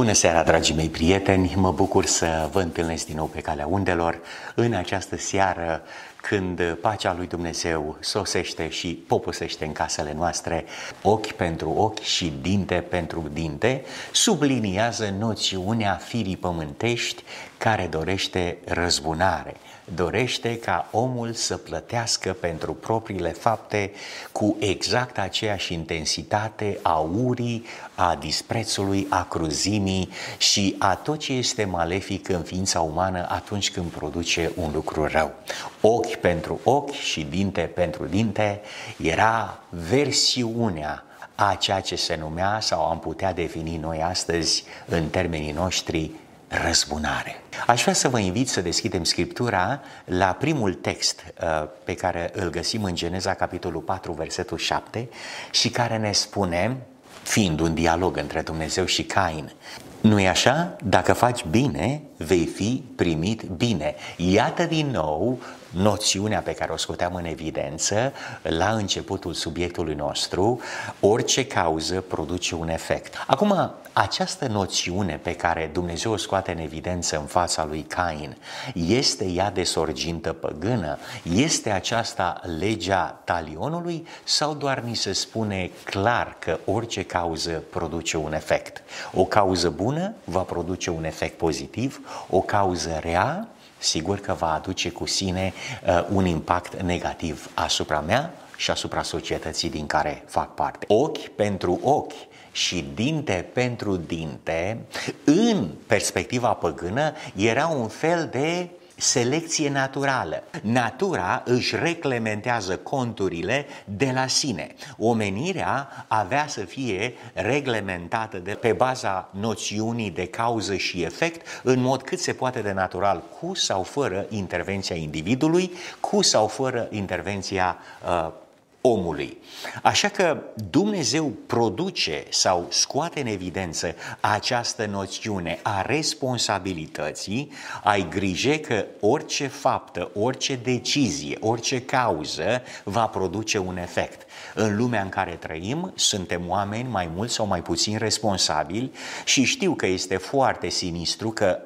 [0.00, 1.52] Bună seara, dragii mei prieteni!
[1.56, 4.20] Mă bucur să vă întâlnesc din nou pe calea undelor
[4.54, 5.82] în această seară
[6.16, 10.64] când pacea lui Dumnezeu sosește și poposește în casele noastre,
[11.02, 17.22] ochi pentru ochi și dinte pentru dinte, subliniază noțiunea firii pământești
[17.58, 19.56] care dorește răzbunare–
[19.94, 23.92] dorește ca omul să plătească pentru propriile fapte
[24.32, 27.64] cu exact aceeași intensitate a urii,
[27.94, 30.08] a disprețului, a cruzimii
[30.38, 35.32] și a tot ce este malefic în ființa umană atunci când produce un lucru rău.
[35.80, 38.60] Ochi pentru ochi și dinte pentru dinte
[38.96, 45.52] era versiunea a ceea ce se numea sau am putea defini noi astăzi în termenii
[45.52, 46.10] noștri
[46.50, 47.42] răzbunare.
[47.66, 52.50] Aș vrea să vă invit să deschidem Scriptura la primul text uh, pe care îl
[52.50, 55.08] găsim în Geneza, capitolul 4, versetul 7
[55.50, 56.76] și care ne spune,
[57.22, 59.52] fiind un dialog între Dumnezeu și Cain,
[60.00, 60.76] nu e așa?
[60.84, 63.94] Dacă faci bine, vei fi primit bine.
[64.16, 65.38] Iată din nou
[65.70, 70.60] noțiunea pe care o scoteam în evidență la începutul subiectului nostru,
[71.00, 73.14] orice cauză produce un efect.
[73.26, 78.36] Acum, această noțiune pe care Dumnezeu o scoate în evidență în fața lui Cain,
[78.74, 80.98] este ea de sorgintă păgână?
[81.34, 88.32] Este aceasta legea talionului sau doar ni se spune clar că orice cauză produce un
[88.32, 88.82] efect?
[89.12, 93.48] O cauză bună va produce un efect pozitiv, o cauză rea
[93.80, 95.52] sigur că va aduce cu sine
[95.86, 100.84] uh, un impact negativ asupra mea și asupra societății din care fac parte.
[100.88, 104.78] Ochi pentru ochi și dinte pentru dinte,
[105.24, 108.68] în perspectiva păgână, era un fel de
[109.00, 110.42] selecție naturală.
[110.62, 114.74] Natura își reglementează conturile de la sine.
[114.98, 122.02] Omenirea avea să fie reglementată de, pe baza noțiunii de cauză și efect în mod
[122.02, 128.32] cât se poate de natural, cu sau fără intervenția individului, cu sau fără intervenția uh,
[128.80, 129.38] omului.
[129.82, 137.52] Așa că Dumnezeu produce sau scoate în evidență această noțiune a responsabilității,
[137.82, 144.26] ai grijă că orice faptă, orice decizie, orice cauză va produce un efect.
[144.54, 148.92] În lumea în care trăim, suntem oameni mai mult sau mai puțin responsabili
[149.24, 151.58] și știu că este foarte sinistru că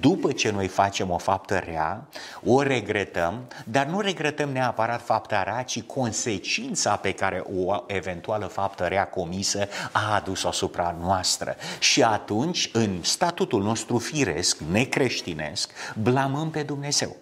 [0.00, 2.06] după ce noi facem o faptă rea,
[2.44, 8.84] o regretăm, dar nu regretăm neapărat fapta rea, ci consecința pe care o eventuală faptă
[8.84, 11.56] rea comisă a adus-o asupra noastră.
[11.78, 15.70] Și atunci, în statutul nostru firesc, necreștinesc,
[16.02, 17.16] blamăm pe Dumnezeu.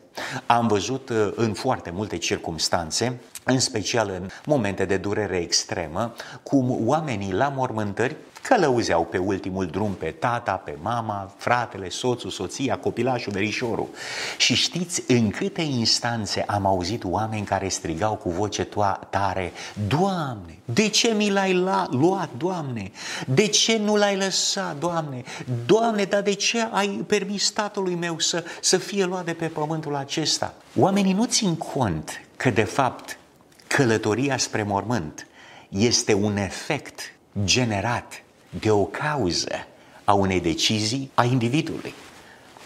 [0.47, 6.87] Am văzut uh, în foarte multe circumstanțe, în special în momente de durere extremă, cum
[6.87, 8.17] oamenii la mormântări
[8.49, 13.89] călăuzeau pe ultimul drum pe tata, pe mama, fratele, soțul, soția, copilașul, verișorul.
[14.37, 18.69] Și știți în câte instanțe am auzit oameni care strigau cu voce
[19.11, 19.53] tare,
[19.89, 21.53] Doamne, de ce mi l-ai
[21.91, 22.91] luat, Doamne?
[23.27, 25.23] De ce nu l-ai lăsat, Doamne?
[25.67, 29.95] Doamne, dar de ce ai permis tatălui meu să, să fie luat de pe pământul
[29.95, 30.55] acesta?
[30.79, 33.19] Oamenii nu țin cont că, de fapt,
[33.67, 35.27] călătoria spre mormânt
[35.69, 37.01] este un efect
[37.45, 38.24] generat
[38.61, 39.67] de o cauză
[40.05, 41.95] a unei decizii a individului.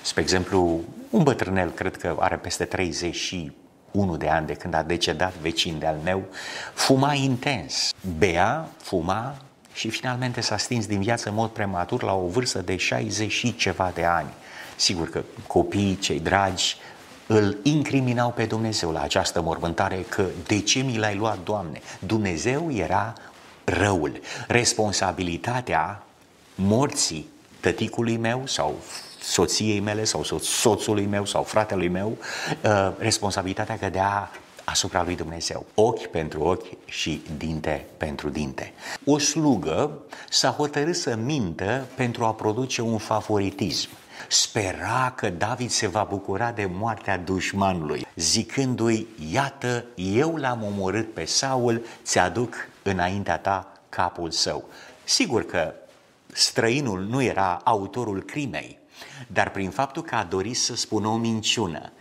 [0.02, 5.34] Spre exemplu, un bătrânel, cred că are peste 31 de ani de când a decedat
[5.34, 6.22] vecin de-al meu,
[6.74, 9.36] fuma intens, bea, fuma
[9.72, 13.56] și finalmente s-a stins din viață în mod prematur la o vârstă de 60 și
[13.56, 14.28] ceva de ani.
[14.76, 16.76] Sigur că copiii, cei dragi,
[17.26, 21.80] îl incriminau pe Dumnezeu la această mormântare că de ce mi l-ai luat, Doamne?
[21.98, 23.14] Dumnezeu era
[23.68, 24.20] răul.
[24.46, 26.02] Responsabilitatea
[26.54, 27.28] morții
[27.60, 28.74] tăticului meu sau
[29.20, 32.16] soției mele sau soțului meu sau fratelui meu,
[32.64, 34.30] uh, responsabilitatea cădea
[34.64, 35.66] asupra lui Dumnezeu.
[35.74, 38.72] Ochi pentru ochi și dinte pentru dinte.
[39.04, 39.90] O slugă
[40.30, 43.88] s-a hotărât să mintă pentru a produce un favoritism.
[44.30, 51.24] Spera că David se va bucura de moartea dușmanului, zicându-i, iată, eu l-am omorât pe
[51.24, 54.64] Saul, ți-aduc înaintea ta capul său.
[55.04, 55.74] Sigur că
[56.32, 58.78] străinul nu era autorul crimei,
[59.26, 61.92] dar prin faptul că a dorit să spună o minciună,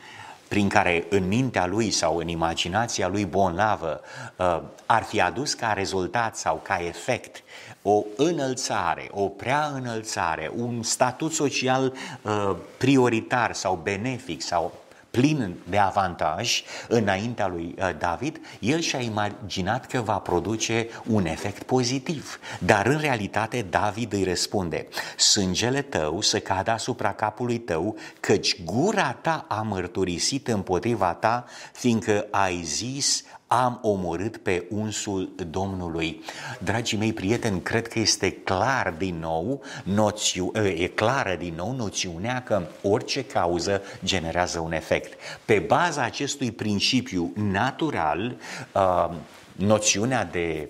[0.48, 4.02] prin care în mintea lui sau în imaginația lui bonlavă
[4.36, 7.44] uh, ar fi adus ca rezultat sau ca efect
[7.82, 14.74] o înălțare, o prea înălțare, un statut social uh, prioritar sau benefic sau
[15.18, 21.64] plin de avantaj înaintea lui uh, David, el și-a imaginat că va produce un efect
[21.64, 22.40] pozitiv.
[22.60, 24.88] Dar în realitate David îi răspunde,
[25.18, 32.28] sângele tău să cadă asupra capului tău, căci gura ta a mărturisit împotriva ta, fiindcă
[32.32, 36.24] ai zis, am omorât pe unsul Domnului.
[36.60, 42.44] Dragii mei prieteni, cred că este clar din nou, noțiu, e clară din nou noțiunea
[42.44, 45.20] că orice cauză generează un efect.
[45.46, 48.36] Pe baza acestui principiu natural,
[48.74, 49.10] uh,
[49.56, 50.70] noțiunea de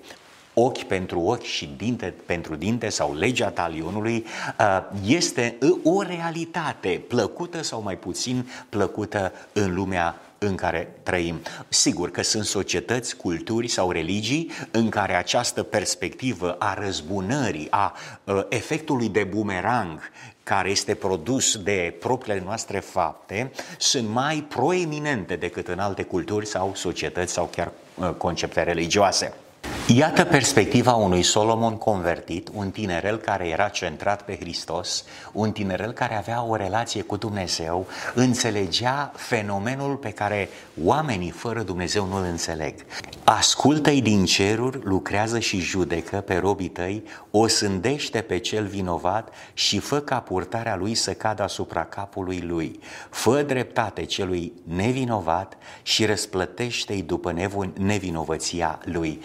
[0.53, 4.25] ochi pentru ochi și dinte pentru dinte sau legea talionului
[4.59, 11.41] uh, este o realitate plăcută sau mai puțin plăcută în lumea în care trăim.
[11.67, 17.93] Sigur că sunt societăți, culturi sau religii în care această perspectivă a răzbunării, a
[18.23, 19.99] uh, efectului de bumerang
[20.43, 26.71] care este produs de propriile noastre fapte, sunt mai proeminente decât în alte culturi sau
[26.75, 29.33] societăți sau chiar uh, concepte religioase.
[29.95, 36.17] Iată perspectiva unui Solomon convertit, un tinerel care era centrat pe Hristos, un tinerel care
[36.17, 40.49] avea o relație cu Dumnezeu, înțelegea fenomenul pe care
[40.83, 42.73] oamenii fără Dumnezeu nu îl înțeleg.
[43.23, 49.79] Ascultă-i din ceruri, lucrează și judecă pe robii tăi, o sândește pe cel vinovat și
[49.79, 52.79] fă ca purtarea lui să cadă asupra capului lui.
[53.09, 59.21] Fă dreptate celui nevinovat și răsplătește-i după nevinovăția lui.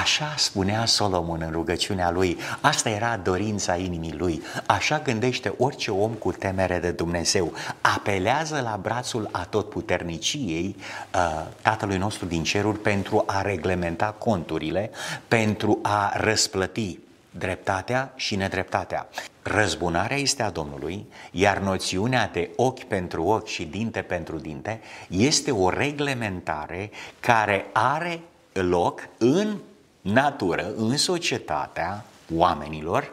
[0.00, 6.12] Așa spunea Solomon în rugăciunea lui, asta era dorința inimii lui, așa gândește orice om
[6.12, 7.52] cu temere de Dumnezeu.
[7.80, 10.76] Apelează la brațul atotputerniciei
[11.14, 14.90] uh, Tatălui nostru din ceruri pentru a reglementa conturile,
[15.28, 16.98] pentru a răsplăti
[17.30, 19.08] dreptatea și nedreptatea.
[19.42, 25.50] Răzbunarea este a Domnului, iar noțiunea de ochi pentru ochi și dinte pentru dinte este
[25.50, 26.90] o reglementare
[27.20, 28.20] care are
[28.52, 29.56] loc în
[30.02, 32.04] natură, în societatea
[32.34, 33.10] oamenilor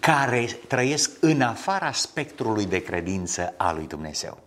[0.00, 4.38] care trăiesc în afara spectrului de credință a lui Dumnezeu.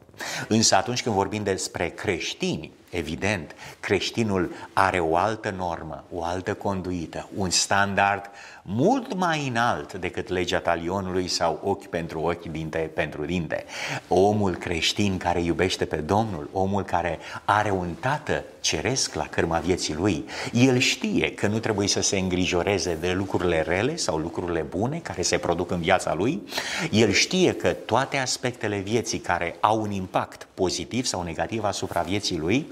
[0.48, 7.30] Însă atunci când vorbim despre creștini, evident, creștinul are o altă normă, o altă conduită,
[7.36, 8.30] un standard
[8.68, 13.66] mult mai înalt decât legea talionului sau ochi pentru ochi, dinte pentru dinte.
[14.08, 19.94] Omul creștin care iubește pe Domnul, omul care are un tată ceresc la cârma vieții
[19.94, 25.00] lui, el știe că nu trebuie să se îngrijoreze de lucrurile rele sau lucrurile bune
[25.00, 26.42] care se produc în viața lui,
[26.92, 32.38] el știe că toate aspectele vieții care au un impact pozitiv sau negativ asupra vieții
[32.38, 32.68] lui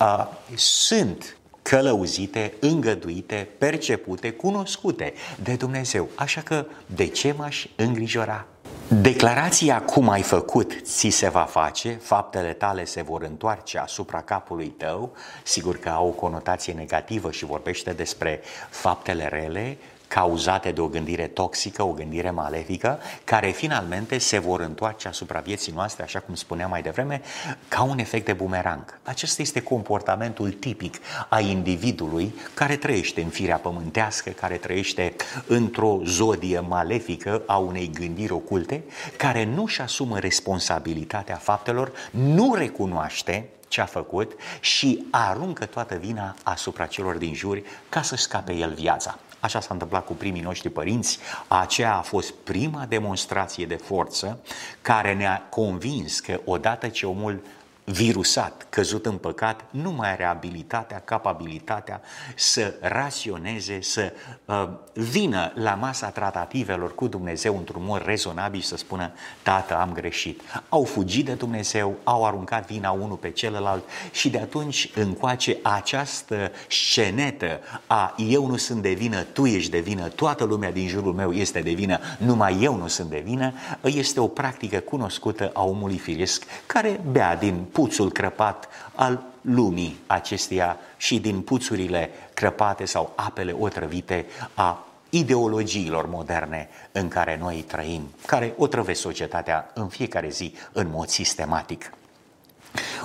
[0.00, 0.26] uh,
[0.56, 1.36] sunt
[1.70, 5.12] călăuzite, îngăduite, percepute, cunoscute
[5.42, 6.08] de Dumnezeu.
[6.14, 8.46] Așa că de ce m-aș îngrijora?
[8.88, 14.68] Declarația cum ai făcut ți se va face, faptele tale se vor întoarce asupra capului
[14.68, 15.12] tău,
[15.42, 18.40] sigur că au o conotație negativă și vorbește despre
[18.70, 19.78] faptele rele,
[20.08, 25.72] cauzate de o gândire toxică, o gândire malefică, care finalmente se vor întoarce asupra vieții
[25.72, 27.22] noastre, așa cum spuneam mai devreme,
[27.68, 28.98] ca un efect de bumerang.
[29.02, 30.94] Acesta este comportamentul tipic
[31.28, 35.14] a individului care trăiește în firea pământească, care trăiește
[35.46, 38.82] într-o zodie malefică a unei gândiri oculte,
[39.16, 46.86] care nu-și asumă responsabilitatea faptelor, nu recunoaște ce a făcut și aruncă toată vina asupra
[46.86, 49.18] celor din jur ca să scape el viața.
[49.44, 51.18] Așa s-a întâmplat cu primii noștri părinți.
[51.48, 54.38] Aceea a fost prima demonstrație de forță
[54.82, 57.42] care ne-a convins că odată ce omul
[57.84, 62.00] virusat, căzut în păcat, nu mai are abilitatea, capabilitatea
[62.36, 64.12] să raționeze, să
[64.44, 69.12] uh, vină la masa tratativelor cu Dumnezeu într-un mod rezonabil și să spună,
[69.42, 70.40] Tată, am greșit.
[70.68, 76.52] Au fugit de Dumnezeu, au aruncat vina unul pe celălalt și de atunci încoace această
[76.68, 81.12] scenetă a eu nu sunt de vină, tu ești de vină, toată lumea din jurul
[81.12, 85.64] meu este de vină, numai eu nu sunt de vină, este o practică cunoscută a
[85.64, 93.12] omului firesc care bea din puțul crăpat al lumii acesteia și din puțurile crăpate sau
[93.16, 100.54] apele otrăvite a ideologiilor moderne în care noi trăim, care otrăvesc societatea în fiecare zi
[100.72, 101.92] în mod sistematic.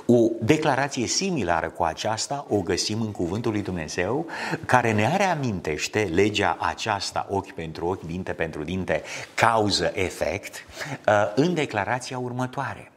[0.06, 4.26] O declarație similară cu aceasta o găsim în Cuvântul lui Dumnezeu,
[4.66, 10.66] care ne reamintește legea aceasta, ochi pentru ochi, dinte pentru dinte, cauză-efect,
[11.08, 12.92] uh, în declarația următoare.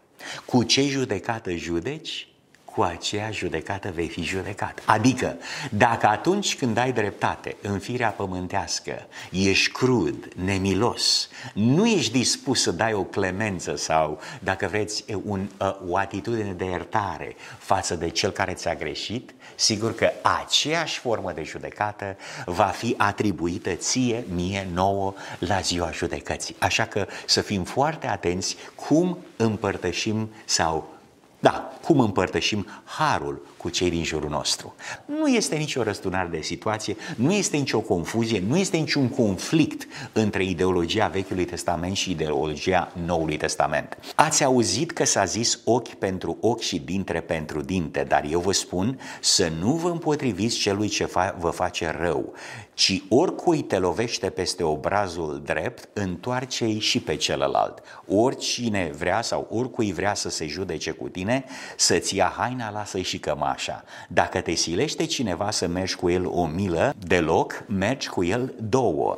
[0.45, 2.27] Cu ce judecată judeci,
[2.75, 4.83] cu aceea judecată vei fi judecat.
[4.85, 5.37] Adică,
[5.71, 12.71] dacă atunci când ai dreptate în firea pământească, ești crud, nemilos, nu ești dispus să
[12.71, 15.49] dai o clemență sau, dacă vreți, un,
[15.89, 21.43] o atitudine de iertare față de cel care ți-a greșit, sigur că aceeași formă de
[21.43, 26.57] judecată va fi atribuită ție, mie, nouă, la ziua judecății.
[26.59, 31.01] Așa că să fim foarte atenți cum împărtășim sau
[31.43, 34.75] da, cum împărtășim harul cu cei din jurul nostru.
[35.05, 40.45] Nu este nicio răsturnare de situație, nu este nicio confuzie, nu este niciun conflict între
[40.45, 43.99] ideologia Vechiului Testament și ideologia Noului Testament.
[44.15, 48.53] Ați auzit că s-a zis ochi pentru ochi și dintre pentru dinte, dar eu vă
[48.53, 52.35] spun să nu vă împotriviți celui ce fa- vă face rău,
[52.75, 57.83] ci oricui te lovește peste obrazul drept, întoarce-i și pe celălalt.
[58.07, 61.45] Oricine vrea sau oricui vrea să se judece cu tine,
[61.77, 63.85] să-ți ia haina, lasă-i și cămașa.
[64.09, 69.17] Dacă te silește cineva să mergi cu el o milă deloc, mergi cu el două.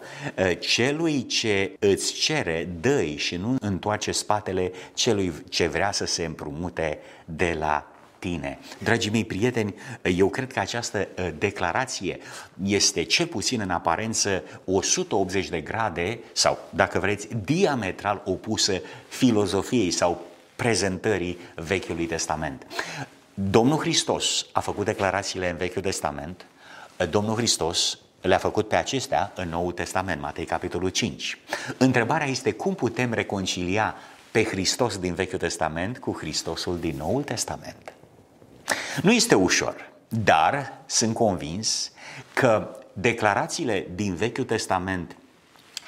[0.61, 6.99] Celui ce îți cere, dă și nu întoarce spatele celui ce vrea să se împrumute
[7.25, 7.94] de la
[8.25, 8.59] tine.
[8.79, 9.75] Dragii mei prieteni,
[10.17, 12.19] eu cred că această uh, declarație
[12.63, 20.27] este cel puțin în aparență 180 de grade sau, dacă vreți, diametral opusă filozofiei sau
[20.57, 22.67] prezentării Vechiului Testament.
[23.35, 26.47] Domnul Hristos a făcut declarațiile în Vechiul Testament,
[27.11, 31.39] Domnul Hristos le-a făcut pe acestea în Noul Testament, Matei capitolul 5.
[31.79, 33.95] Întrebarea este cum putem reconcilia
[34.31, 37.94] pe Hristos din Vechiul Testament cu Hristosul din Noul Testament.
[39.03, 41.91] Nu este ușor, dar sunt convins
[42.35, 45.17] că declarațiile din Vechiul Testament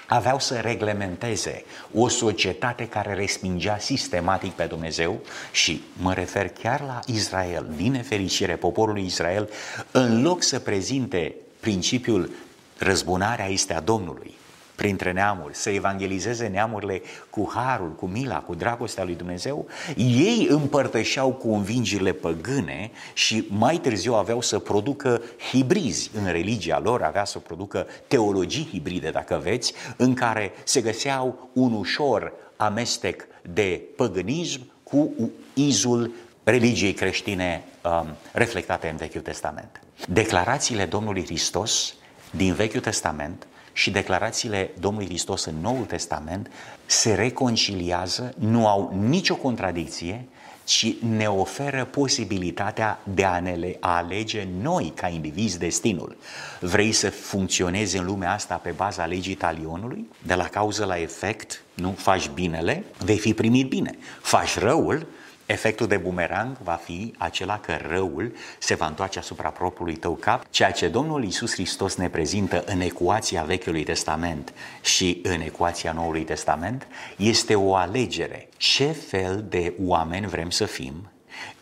[0.06, 5.20] aveau să reglementeze o societate care respingea sistematic pe Dumnezeu
[5.52, 7.66] și mă refer chiar la Israel.
[7.76, 9.50] Din nefericire, poporul Israel,
[9.90, 12.30] în loc să prezinte principiul
[12.78, 14.34] răzbunarea este a Domnului,
[14.76, 19.66] printre neamuri, să evangelizeze neamurile cu harul, cu mila, cu dragostea lui Dumnezeu,
[19.96, 27.24] ei împărtășeau convingerile păgâne și mai târziu aveau să producă hibrizi în religia lor, avea
[27.24, 34.60] să producă teologii hibride, dacă veți, în care se găseau un ușor amestec de păgânism
[34.82, 35.12] cu
[35.54, 36.10] izul
[36.44, 39.80] religiei creștine um, reflectate în Vechiul Testament.
[40.08, 41.94] Declarațiile Domnului Hristos
[42.30, 46.50] din Vechiul Testament și declarațiile Domnului Hristos în Noul Testament
[46.86, 50.24] se reconciliază, nu au nicio contradicție,
[50.64, 56.16] ci ne oferă posibilitatea de a ne alege noi ca indivizi destinul.
[56.60, 60.06] Vrei să funcționezi în lumea asta pe baza legii talionului?
[60.22, 63.98] De la cauză la efect, nu faci binele, vei fi primit bine.
[64.20, 65.06] Faci răul,
[65.46, 70.44] Efectul de bumerang va fi acela că răul se va întoarce asupra propriului tău cap,
[70.50, 76.24] ceea ce Domnul Iisus Hristos ne prezintă în ecuația Vechiului Testament și în ecuația Noului
[76.24, 76.86] Testament
[77.16, 78.48] este o alegere.
[78.56, 81.10] Ce fel de oameni vrem să fim?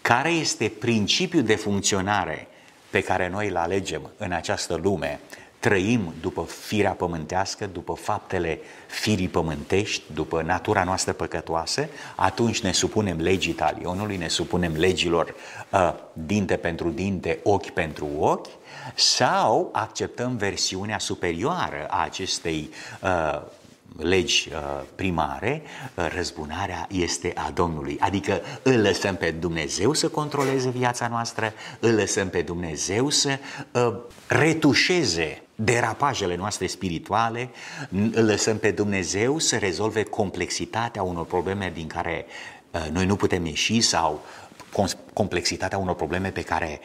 [0.03, 2.47] Care este principiul de funcționare
[2.91, 5.21] pe care noi îl alegem în această lume
[5.64, 13.21] trăim după firea pământească, după faptele firii pământești, după natura noastră păcătoasă, atunci ne supunem
[13.21, 15.35] legii talionului, ne supunem legilor
[15.71, 18.49] uh, dinte pentru dinte, ochi pentru ochi,
[18.94, 22.71] sau acceptăm versiunea superioară a acestei
[23.02, 23.42] uh,
[23.99, 25.62] legi uh, primare,
[25.94, 27.97] uh, răzbunarea este a Domnului.
[28.00, 33.38] Adică îl lăsăm pe Dumnezeu să controleze viața noastră, îl lăsăm pe Dumnezeu să
[33.73, 33.94] uh,
[34.26, 37.51] retușeze derapajele noastre spirituale,
[38.13, 42.27] îl lăsăm pe Dumnezeu să rezolve complexitatea unor probleme din care
[42.91, 44.25] noi nu putem ieși sau
[45.13, 46.81] complexitatea unor probleme pe care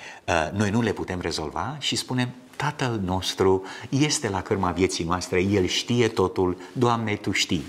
[0.52, 5.66] noi nu le putem rezolva și spunem Tatăl nostru este la cârma vieții noastre, El
[5.66, 7.64] știe totul, Doamne, Tu știi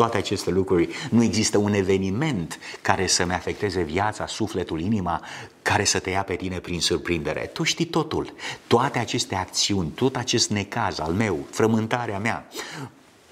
[0.00, 0.88] toate aceste lucruri.
[1.10, 5.24] Nu există un eveniment care să-mi afecteze viața, sufletul, inima,
[5.62, 7.50] care să te ia pe tine prin surprindere.
[7.52, 8.32] Tu știi totul.
[8.66, 12.48] Toate aceste acțiuni, tot acest necaz al meu, frământarea mea,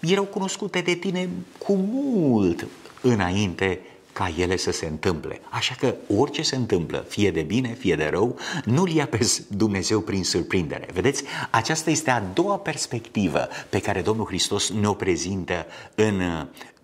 [0.00, 2.66] erau cunoscute de tine cu mult
[3.00, 3.80] înainte
[4.18, 5.40] ca ele să se întâmple.
[5.48, 10.00] Așa că orice se întâmplă, fie de bine, fie de rău, nu-L ia pe Dumnezeu
[10.00, 10.88] prin surprindere.
[10.92, 16.20] Vedeți, aceasta este a doua perspectivă pe care Domnul Hristos ne-o prezintă în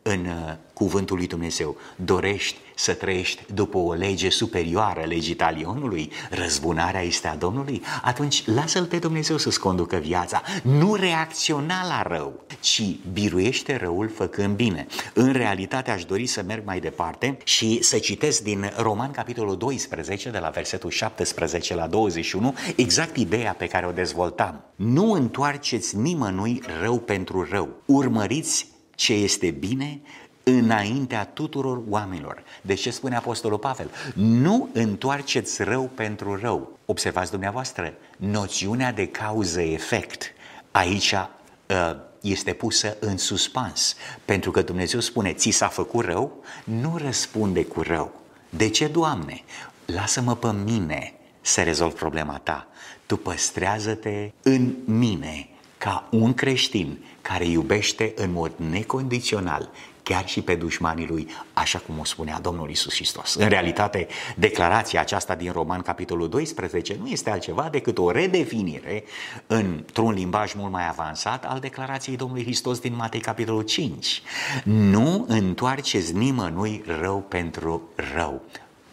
[0.07, 7.01] în uh, cuvântul lui Dumnezeu, dorești să trăiești după o lege superioară, legii talionului, răzbunarea
[7.01, 10.43] este a Domnului, atunci lasă-L pe Dumnezeu să-ți conducă viața.
[10.63, 12.83] Nu reacționa la rău, ci
[13.13, 14.87] biruiește răul făcând bine.
[15.15, 20.31] În realitate aș dori să merg mai departe și să citesc din Roman capitolul 12,
[20.31, 24.65] de la versetul 17 la 21, exact ideea pe care o dezvoltam.
[24.75, 27.69] Nu întoarceți nimănui rău pentru rău.
[27.87, 30.01] Urmăriți ce este bine
[30.43, 32.43] înaintea tuturor oamenilor.
[32.63, 33.91] De ce spune Apostolul Pavel?
[34.15, 36.79] Nu întoarceți rău pentru rău.
[36.87, 40.33] Observați dumneavoastră, noțiunea de cauză-efect
[40.71, 46.97] aici uh, este pusă în suspans, pentru că Dumnezeu spune, ți s-a făcut rău, nu
[46.97, 48.21] răspunde cu rău.
[48.51, 49.43] De ce, Doamne?
[49.87, 52.69] Lasă-mă pe mine să rezolv problema ta.
[53.07, 55.49] Tu păstrează-te în mine
[55.85, 59.71] ca un creștin care iubește în mod necondițional
[60.03, 63.35] chiar și pe dușmanii lui, așa cum o spunea Domnul Isus Hristos.
[63.35, 69.05] În realitate, declarația aceasta din Roman, capitolul 12, nu este altceva decât o redefinire
[69.47, 74.23] într-un limbaj mult mai avansat al declarației Domnului Hristos din Matei, capitolul 5.
[74.65, 77.83] Nu întoarceți nimănui rău pentru
[78.15, 78.43] rău.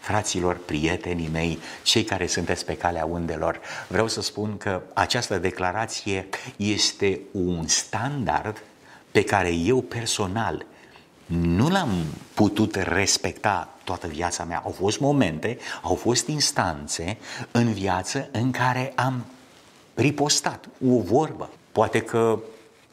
[0.02, 6.28] Fraților, prietenii mei, cei care sunteți pe calea undelor, vreau să spun că această declarație
[6.56, 8.64] este un standard
[9.12, 10.66] pe care eu personal
[11.26, 11.90] nu l-am
[12.34, 14.62] putut respecta toată viața mea.
[14.66, 17.18] Au fost momente, au fost instanțe
[17.52, 19.26] în viață în care am
[19.94, 21.50] ripostat o vorbă.
[21.72, 22.40] Poate că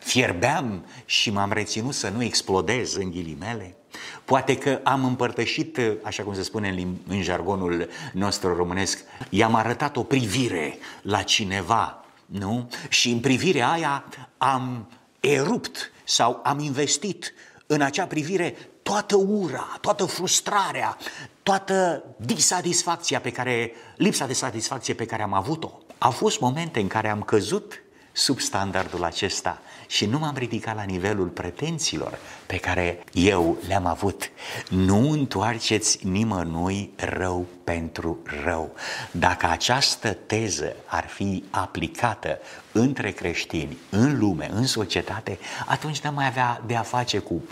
[0.09, 3.77] fierbeam și m-am reținut să nu explodez în ghilimele.
[4.25, 8.99] Poate că am împărtășit, așa cum se spune în, în jargonul nostru românesc,
[9.31, 12.69] i-am arătat o privire la cineva, nu?
[12.89, 14.05] Și în privirea aia
[14.39, 14.89] am
[15.21, 17.35] erupt sau am investit
[17.67, 20.97] în acea privire toată ura, toată frustrarea,
[21.43, 25.71] toată disatisfacția pe care, lipsa de satisfacție pe care am avut-o.
[25.99, 30.83] Au fost momente în care am căzut sub standardul acesta și nu m-am ridicat la
[30.83, 34.31] nivelul pretențiilor pe care eu le-am avut.
[34.69, 38.75] Nu întoarceți nimănui rău pentru rău.
[39.11, 42.39] Dacă această teză ar fi aplicată
[42.73, 47.43] între creștini, în lume, în societate, atunci n-am mai avea de a face cu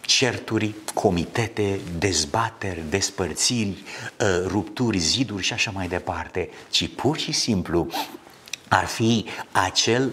[0.00, 3.82] certuri, comitete, dezbateri, despărțiri,
[4.20, 7.86] ă, rupturi, ziduri și așa mai departe, ci pur și simplu
[8.68, 10.12] ar fi acel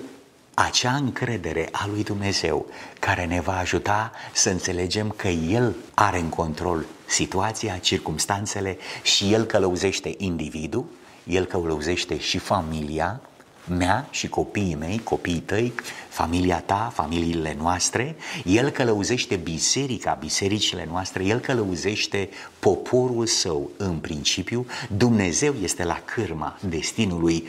[0.54, 2.66] acea încredere a lui Dumnezeu
[3.00, 9.44] care ne va ajuta să înțelegem că El are în control situația, circumstanțele și El
[9.44, 10.86] călăuzește individul,
[11.24, 13.22] El călăuzește și familia
[13.68, 15.74] mea și copiii mei, copiii tăi,
[16.10, 24.66] familia ta, familiile noastre, El călăuzește biserica, bisericile noastre, El călăuzește poporul său în principiu,
[24.98, 27.48] Dumnezeu este la cârma destinului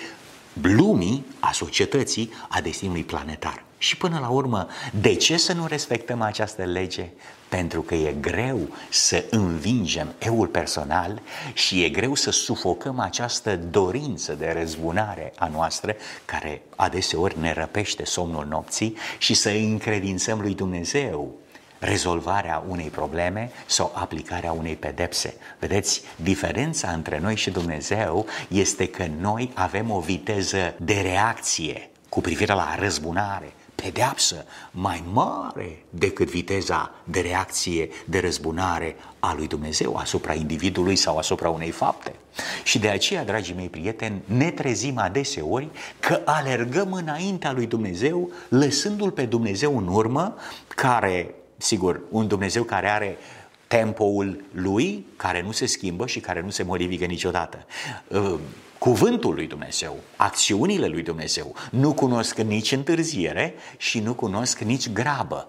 [0.61, 3.65] lumii, a societății, a destinului planetar.
[3.79, 4.69] Și până la urmă,
[5.01, 7.09] de ce să nu respectăm această lege?
[7.49, 8.59] Pentru că e greu
[8.91, 15.97] să învingem eul personal și e greu să sufocăm această dorință de răzbunare a noastră,
[16.25, 21.35] care adeseori ne răpește somnul nopții, și să încredințăm lui Dumnezeu
[21.83, 25.35] rezolvarea unei probleme sau aplicarea unei pedepse.
[25.59, 32.21] Vedeți, diferența între noi și Dumnezeu este că noi avem o viteză de reacție cu
[32.21, 39.97] privire la răzbunare, pedeapsă mai mare decât viteza de reacție, de răzbunare a lui Dumnezeu
[39.97, 42.15] asupra individului sau asupra unei fapte.
[42.63, 45.69] Și de aceea, dragii mei prieteni, ne trezim adeseori
[46.01, 50.37] că alergăm înaintea lui Dumnezeu, lăsându-L pe Dumnezeu în urmă,
[50.69, 53.19] care Sigur, un Dumnezeu care are
[53.67, 57.67] tempoul lui, care nu se schimbă și care nu se modifică niciodată.
[58.09, 58.35] Uh,
[58.79, 65.49] cuvântul lui Dumnezeu, acțiunile lui Dumnezeu nu cunosc nici întârziere și nu cunosc nici grabă.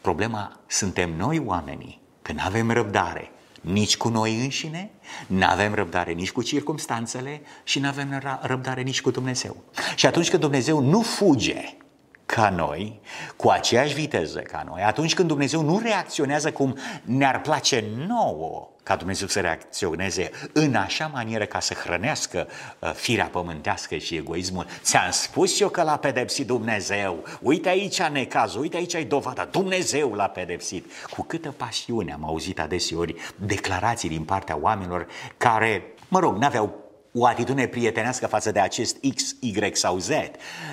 [0.00, 4.90] Problema suntem noi oamenii, că nu avem răbdare nici cu noi înșine,
[5.26, 9.56] nu avem răbdare nici cu circumstanțele și nu avem răbdare nici cu Dumnezeu.
[9.94, 11.76] Și atunci când Dumnezeu nu fuge
[12.34, 13.00] ca noi,
[13.36, 18.96] cu aceeași viteză ca noi, atunci când Dumnezeu nu reacționează cum ne-ar place nouă ca
[18.96, 24.66] Dumnezeu să reacționeze în așa manieră ca să hrănească uh, firea pământească și egoismul.
[24.82, 27.24] Ți-am spus eu că l-a pedepsit Dumnezeu.
[27.40, 29.44] Uite aici necazul, uite aici ai dovada.
[29.44, 30.92] Dumnezeu l-a pedepsit.
[31.10, 36.81] Cu câtă pasiune am auzit adeseori declarații din partea oamenilor care, mă rog, n-aveau
[37.14, 40.10] o atitudine prietenească față de acest X, Y sau Z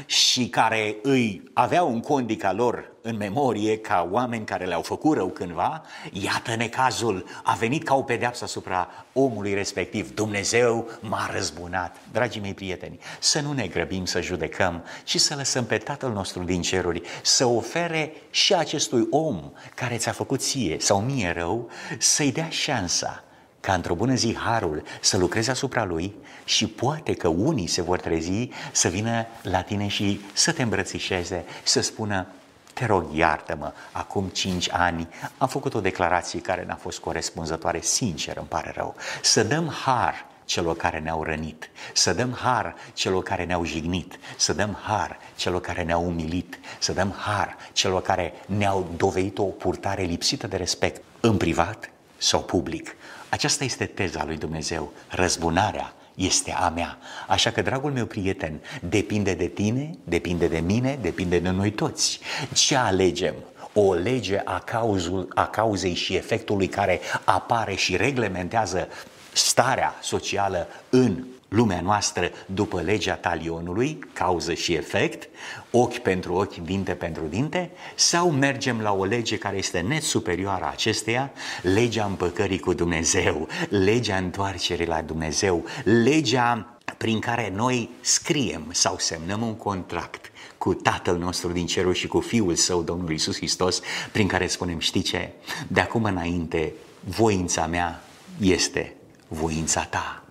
[0.06, 5.28] și care îi aveau un condica lor în memorie ca oameni care le-au făcut rău
[5.28, 10.14] cândva, iată necazul a venit ca o pedeapsă asupra omului respectiv.
[10.14, 11.96] Dumnezeu m-a răzbunat.
[12.12, 16.44] Dragii mei prieteni, să nu ne grăbim să judecăm, ci să lăsăm pe Tatăl nostru
[16.44, 22.32] din ceruri să ofere și acestui om care ți-a făcut ție sau mie rău, să-i
[22.32, 23.24] dea șansa
[23.70, 28.00] ca într-o bună zi harul să lucreze asupra lui și poate că unii se vor
[28.00, 32.28] trezi să vină la tine și să te îmbrățișeze, să spună
[32.74, 38.38] te rog, iartă-mă, acum cinci ani am făcut o declarație care n-a fost corespunzătoare, sincer,
[38.38, 38.96] îmi pare rău.
[39.22, 44.54] Să dăm har celor care ne-au rănit, să dăm har celor care ne-au jignit, să
[44.54, 50.04] dăm har celor care ne-au umilit, să dăm har celor care ne-au dovedit o purtare
[50.04, 52.96] lipsită de respect, în privat sau public.
[53.30, 56.98] Aceasta este teza lui Dumnezeu, răzbunarea este a mea.
[57.28, 62.20] Așa că, dragul meu prieten, depinde de tine, depinde de mine, depinde de noi toți.
[62.54, 63.34] Ce alegem?
[63.74, 68.88] O lege a, cauzul, a cauzei și efectului care apare și reglementează
[69.34, 75.30] starea socială în lumea noastră după legea talionului, cauză și efect,
[75.72, 80.70] ochi pentru ochi, dinte pentru dinte, sau mergem la o lege care este net superioară
[80.72, 81.32] acesteia,
[81.62, 89.42] legea împăcării cu Dumnezeu, legea întoarcerii la Dumnezeu, legea prin care noi scriem sau semnăm
[89.42, 93.82] un contract cu Tatăl nostru din cerul și cu Fiul Său, Domnul Isus Hristos,
[94.12, 95.32] prin care spunem, știi ce,
[95.68, 98.04] de acum înainte, voința mea
[98.40, 98.96] este
[99.28, 100.24] voința ta.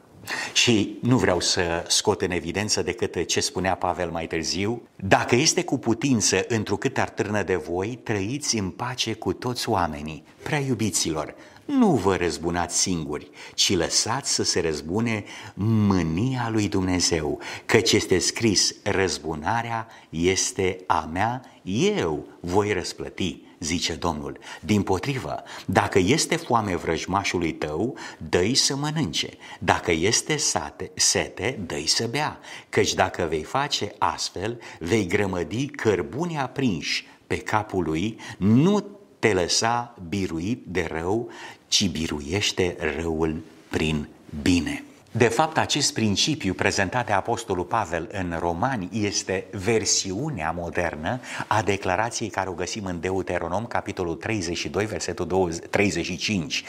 [0.52, 4.82] Și nu vreau să scot în evidență decât ce spunea Pavel mai târziu.
[4.96, 10.24] Dacă este cu putință, întrucât ar târnă de voi, trăiți în pace cu toți oamenii,
[10.42, 11.34] prea iubiților.
[11.64, 18.74] Nu vă răzbunați singuri, ci lăsați să se răzbune mânia lui Dumnezeu, căci este scris,
[18.82, 24.38] răzbunarea este a mea, eu voi răsplăti zice Domnul.
[24.60, 27.96] Din potrivă, dacă este foame vrăjmașului tău,
[28.28, 29.28] dă să mănânce.
[29.58, 32.38] Dacă este sate, sete, dă să bea.
[32.68, 38.84] Căci dacă vei face astfel, vei grămădi cărbuni aprinși pe capul lui, nu
[39.18, 41.30] te lăsa biruit de rău,
[41.68, 44.08] ci biruiește răul prin
[44.42, 44.82] bine.
[45.10, 52.28] De fapt, acest principiu prezentat de Apostolul Pavel în Romani este versiunea modernă a declarației
[52.28, 56.64] care o găsim în Deuteronom, capitolul 32, versetul 35.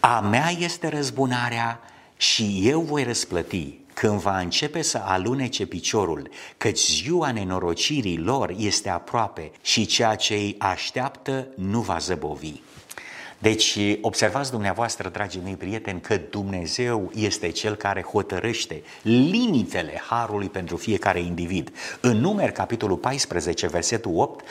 [0.00, 1.80] A mea este răzbunarea
[2.16, 8.88] și eu voi răsplăti când va începe să alunece piciorul, căci ziua nenorocirii lor este
[8.88, 12.60] aproape și ceea ce îi așteaptă nu va zăbovi.
[13.42, 20.76] Deci observați dumneavoastră, dragii mei prieteni, că Dumnezeu este Cel care hotărăște limitele harului pentru
[20.76, 21.72] fiecare individ.
[22.00, 24.44] În numer, capitolul 14, versetul 8,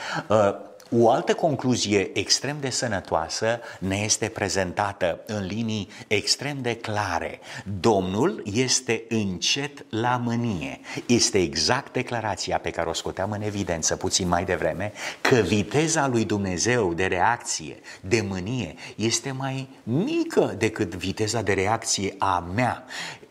[1.00, 7.40] o altă concluzie extrem de sănătoasă ne este prezentată în linii extrem de clare.
[7.80, 10.80] Domnul este încet la mânie.
[11.06, 16.24] Este exact declarația pe care o scoteam în evidență puțin mai devreme, că viteza lui
[16.24, 22.84] Dumnezeu de reacție, de mânie, este mai mică decât viteza de reacție a mea.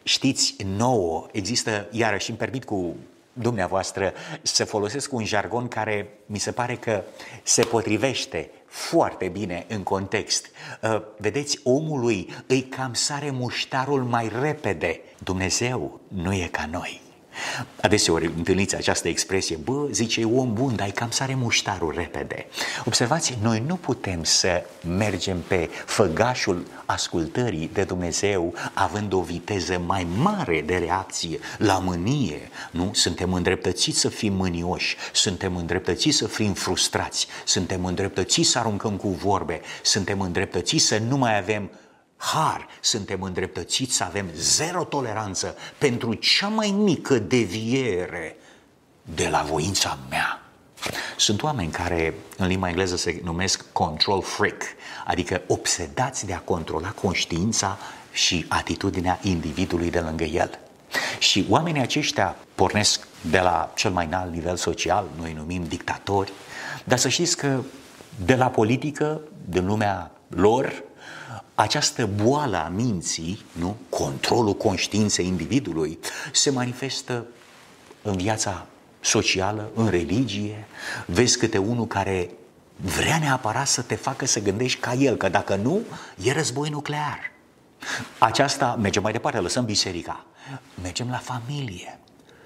[0.04, 2.96] Știți, nouă, există, iarăși îmi permit cu
[3.34, 7.04] dumneavoastră să folosesc un jargon care mi se pare că
[7.44, 10.48] se potrivește foarte bine în context.
[10.82, 15.00] Uh, vedeți, omului îi cam sare muștarul mai repede.
[15.18, 17.02] Dumnezeu nu e ca noi.
[17.82, 22.46] Adeseori întâlniți această expresie, bă, zice, e om bun, dar cam sare muștarul repede.
[22.86, 30.08] Observați, noi nu putem să mergem pe făgașul ascultării de Dumnezeu având o viteză mai
[30.18, 32.50] mare de reacție la mânie.
[32.72, 32.90] Nu?
[32.94, 39.08] Suntem îndreptățiți să fim mânioși, suntem îndreptățiți să fim frustrați, suntem îndreptățiți să aruncăm cu
[39.08, 41.70] vorbe, suntem îndreptățiți să nu mai avem
[42.22, 48.36] har, suntem îndreptățiți să avem zero toleranță pentru cea mai mică deviere
[49.16, 50.42] de la voința mea.
[51.18, 54.64] Sunt oameni care în limba engleză se numesc control freak,
[55.06, 57.78] adică obsedați de a controla conștiința
[58.12, 60.60] și atitudinea individului de lângă el.
[61.20, 66.32] Și oamenii aceștia pornesc de la cel mai înalt nivel social, noi numim dictatori,
[66.84, 67.60] dar să știți că
[68.26, 70.84] de la politică, din lumea lor,
[71.62, 73.78] această boală a minții, nu?
[73.90, 76.00] controlul conștiinței individului,
[76.32, 77.26] se manifestă
[78.02, 78.66] în viața
[79.00, 80.68] socială, în religie.
[81.06, 82.30] Vezi câte unul care
[82.76, 85.82] vrea neapărat să te facă să gândești ca el, că dacă nu,
[86.24, 87.32] e război nuclear.
[88.18, 90.26] Aceasta mergem mai departe, lăsăm biserica.
[90.82, 92.00] Mergem la familie.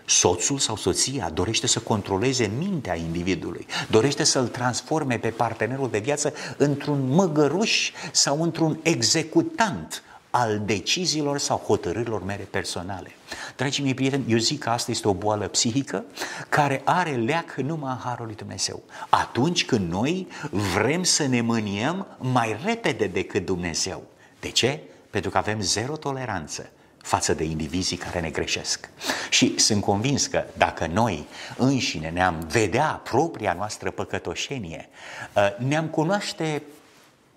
[0.05, 6.33] Soțul sau soția dorește să controleze mintea individului, dorește să-l transforme pe partenerul de viață
[6.57, 13.11] într-un măgăruș sau într-un executant al deciziilor sau hotărârilor mele personale.
[13.55, 16.03] Dragii mei prieteni, eu zic că asta este o boală psihică
[16.49, 18.83] care are leac numai în Harul lui Dumnezeu.
[19.09, 20.27] Atunci când noi
[20.73, 24.03] vrem să ne mâniem mai repede decât Dumnezeu.
[24.39, 24.79] De ce?
[25.09, 26.69] Pentru că avem zero toleranță
[27.05, 28.89] față de indivizii care ne greșesc.
[29.29, 34.89] Și sunt convins că dacă noi înșine ne-am vedea propria noastră păcătoșenie,
[35.35, 36.61] ă, ne-am cunoaște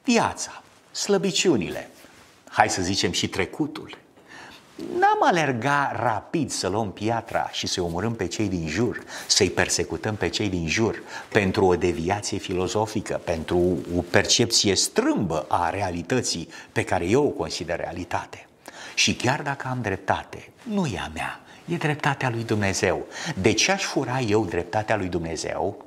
[0.04, 1.90] viața, slăbiciunile,
[2.48, 3.98] hai să zicem și trecutul,
[4.98, 10.14] N-am alerga rapid să luăm piatra și să-i omorâm pe cei din jur, să-i persecutăm
[10.14, 16.84] pe cei din jur pentru o deviație filozofică, pentru o percepție strâmbă a realității pe
[16.84, 18.47] care eu o consider realitate.
[18.98, 23.06] Și chiar dacă am dreptate, nu e a mea, e dreptatea lui Dumnezeu.
[23.34, 25.84] De ce aș fura eu dreptatea lui Dumnezeu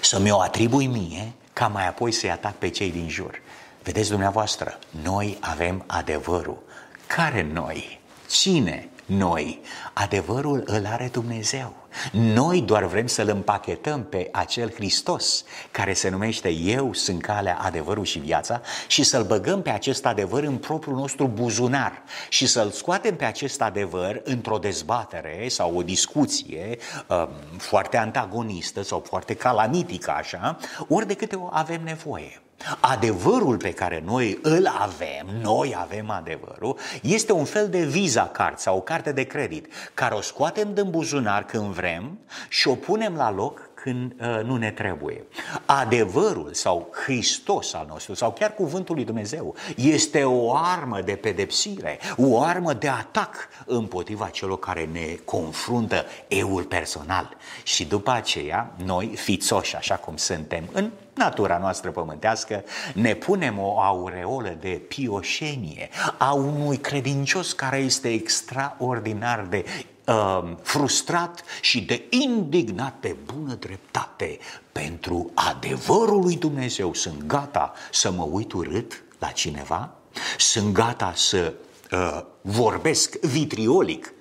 [0.00, 3.40] să mi-o atribui mie ca mai apoi să-i atac pe cei din jur?
[3.82, 6.62] Vedeți dumneavoastră, noi avem adevărul.
[7.06, 8.00] Care noi?
[8.28, 9.60] Cine noi?
[9.92, 11.77] Adevărul îl are Dumnezeu.
[12.12, 18.04] Noi doar vrem să-L împachetăm pe acel Hristos care se numește Eu sunt calea, adevărul
[18.04, 23.16] și viața și să-L băgăm pe acest adevăr în propriul nostru buzunar și să-L scoatem
[23.16, 30.56] pe acest adevăr într-o dezbatere sau o discuție um, foarte antagonistă sau foarte calamitică așa,
[30.88, 32.42] ori de câte o avem nevoie.
[32.80, 38.58] Adevărul pe care noi îl avem, noi avem adevărul, este un fel de visa card
[38.58, 43.14] sau o carte de credit care o scoatem din buzunar când vrem și o punem
[43.14, 45.24] la loc când uh, nu ne trebuie.
[45.64, 51.98] Adevărul sau Hristos al nostru sau chiar cuvântul lui Dumnezeu este o armă de pedepsire,
[52.16, 57.36] o armă de atac împotriva celor care ne confruntă eul personal.
[57.62, 62.64] Și după aceea, noi, fițoși așa cum suntem, în natura noastră pământească,
[62.94, 65.88] ne punem o aureolă de pioșenie
[66.18, 69.64] a unui credincios care este extraordinar de
[70.08, 74.38] uh, frustrat și de indignat pe bună dreptate
[74.72, 76.94] pentru adevărul lui Dumnezeu.
[76.94, 79.90] Sunt gata să mă uit urât la cineva?
[80.38, 81.52] Sunt gata să
[81.92, 84.12] uh, vorbesc vitriolic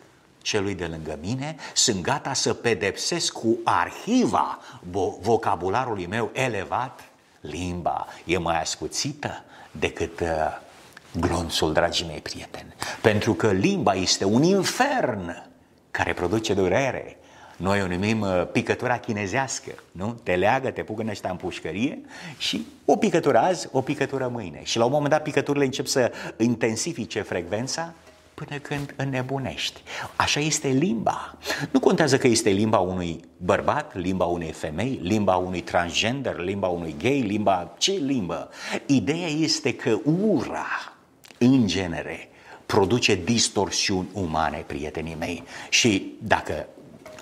[0.41, 4.59] celui de lângă mine, sunt gata să pedepsesc cu arhiva
[5.21, 7.09] vocabularului meu elevat,
[7.41, 10.27] limba e mai ascuțită decât uh,
[11.19, 12.73] glonțul, dragii mei prieteni.
[13.01, 15.45] Pentru că limba este un infern
[15.97, 17.17] care produce durere.
[17.57, 20.19] Noi o numim uh, picătura chinezească, nu?
[20.23, 21.99] Te leagă, te pugă ăștia în pușcărie
[22.37, 24.59] și o picătură azi, o picătură mâine.
[24.63, 27.93] Și la un moment dat picăturile încep să intensifice frecvența
[28.33, 29.81] până când înnebunești.
[30.15, 31.37] Așa este limba.
[31.71, 36.95] Nu contează că este limba unui bărbat, limba unei femei, limba unui transgender, limba unui
[37.01, 37.73] gay, limba...
[37.77, 38.49] ce limbă?
[38.85, 40.93] Ideea este că ura,
[41.37, 42.29] în genere,
[42.67, 45.43] produce distorsiuni umane, prietenii mei.
[45.69, 46.65] Și dacă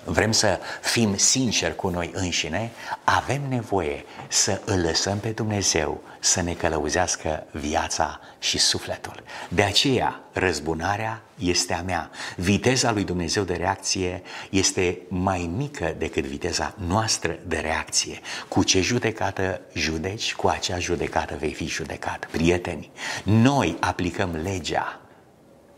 [0.04, 2.70] vrem să fim sinceri cu noi înșine,
[3.04, 9.22] avem nevoie să îl lăsăm pe Dumnezeu să ne călăuzească viața și sufletul.
[9.48, 12.10] De aceea, răzbunarea este a mea.
[12.36, 18.20] Viteza lui Dumnezeu de reacție este mai mică decât viteza noastră de reacție.
[18.48, 22.28] Cu ce judecată judeci, cu acea judecată vei fi judecat.
[22.30, 22.90] Prieteni,
[23.24, 25.00] noi aplicăm legea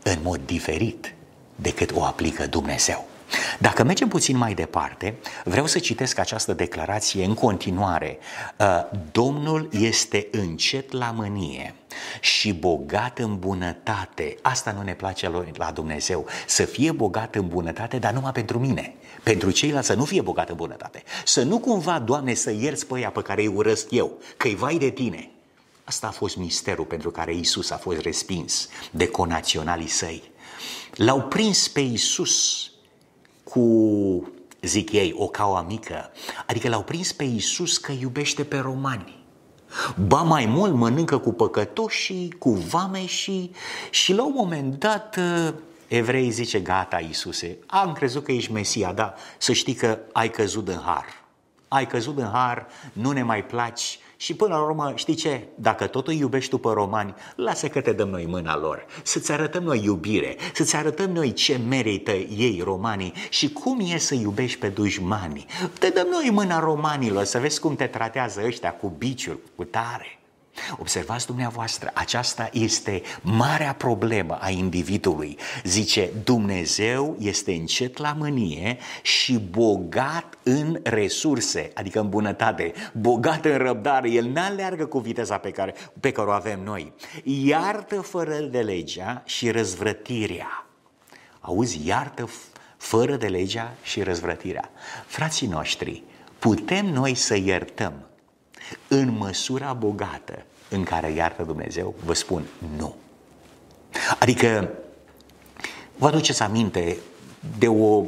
[0.09, 1.13] în mod diferit
[1.55, 3.07] decât o aplică Dumnezeu.
[3.59, 8.17] Dacă mergem puțin mai departe, vreau să citesc această declarație în continuare.
[8.57, 8.65] Uh,
[9.11, 11.73] Domnul este încet la mânie
[12.19, 14.37] și bogat în bunătate.
[14.41, 18.93] Asta nu ne place la Dumnezeu, să fie bogat în bunătate, dar numai pentru mine.
[19.23, 21.03] Pentru ceilalți să nu fie bogat în bunătate.
[21.25, 24.77] Să nu cumva, Doamne, să ierți pe ea pe care îi urăsc eu, că-i vai
[24.77, 25.29] de tine.
[25.89, 30.31] Asta a fost misterul pentru care Isus a fost respins de conaționalii săi.
[30.95, 32.69] L-au prins pe Isus
[33.43, 33.61] cu,
[34.61, 36.11] zic ei, o caua mică.
[36.45, 39.23] Adică l-au prins pe Isus că iubește pe romani.
[40.07, 43.51] Ba mai mult mănâncă cu păcătoși, cu vame și,
[43.89, 45.53] și la un moment dat uh,
[45.87, 50.67] evrei zice, gata Iisuse, am crezut că ești Mesia, dar să știi că ai căzut
[50.67, 51.05] în har.
[51.67, 55.47] Ai căzut în har, nu ne mai placi, și până la urmă, știi ce?
[55.55, 59.31] Dacă tot îi iubești tu pe romani, lasă că te dăm noi mâna lor, să-ți
[59.31, 64.59] arătăm noi iubire, să-ți arătăm noi ce merită ei romanii și cum e să iubești
[64.59, 65.45] pe dușmanii.
[65.79, 70.18] Te dăm noi mâna romanilor să vezi cum te tratează ăștia cu biciuri, cu tare.
[70.77, 75.37] Observați dumneavoastră, aceasta este marea problemă a individului.
[75.63, 83.57] Zice, Dumnezeu este încet la mânie și bogat în resurse, adică în bunătate, bogat în
[83.57, 84.09] răbdare.
[84.09, 86.93] El nu aleargă cu viteza pe care, pe care o avem noi.
[87.23, 90.65] Iartă fără de legea și răzvrătirea.
[91.39, 92.29] Auzi, iartă
[92.77, 94.69] fără de legea și răzvrătirea.
[95.05, 96.03] Frații noștri,
[96.39, 97.93] putem noi să iertăm
[98.87, 101.95] în măsura bogată în care iartă Dumnezeu?
[102.05, 102.45] Vă spun
[102.77, 102.95] nu.
[104.19, 104.69] Adică,
[105.97, 106.97] vă aduceți aminte
[107.57, 108.03] de o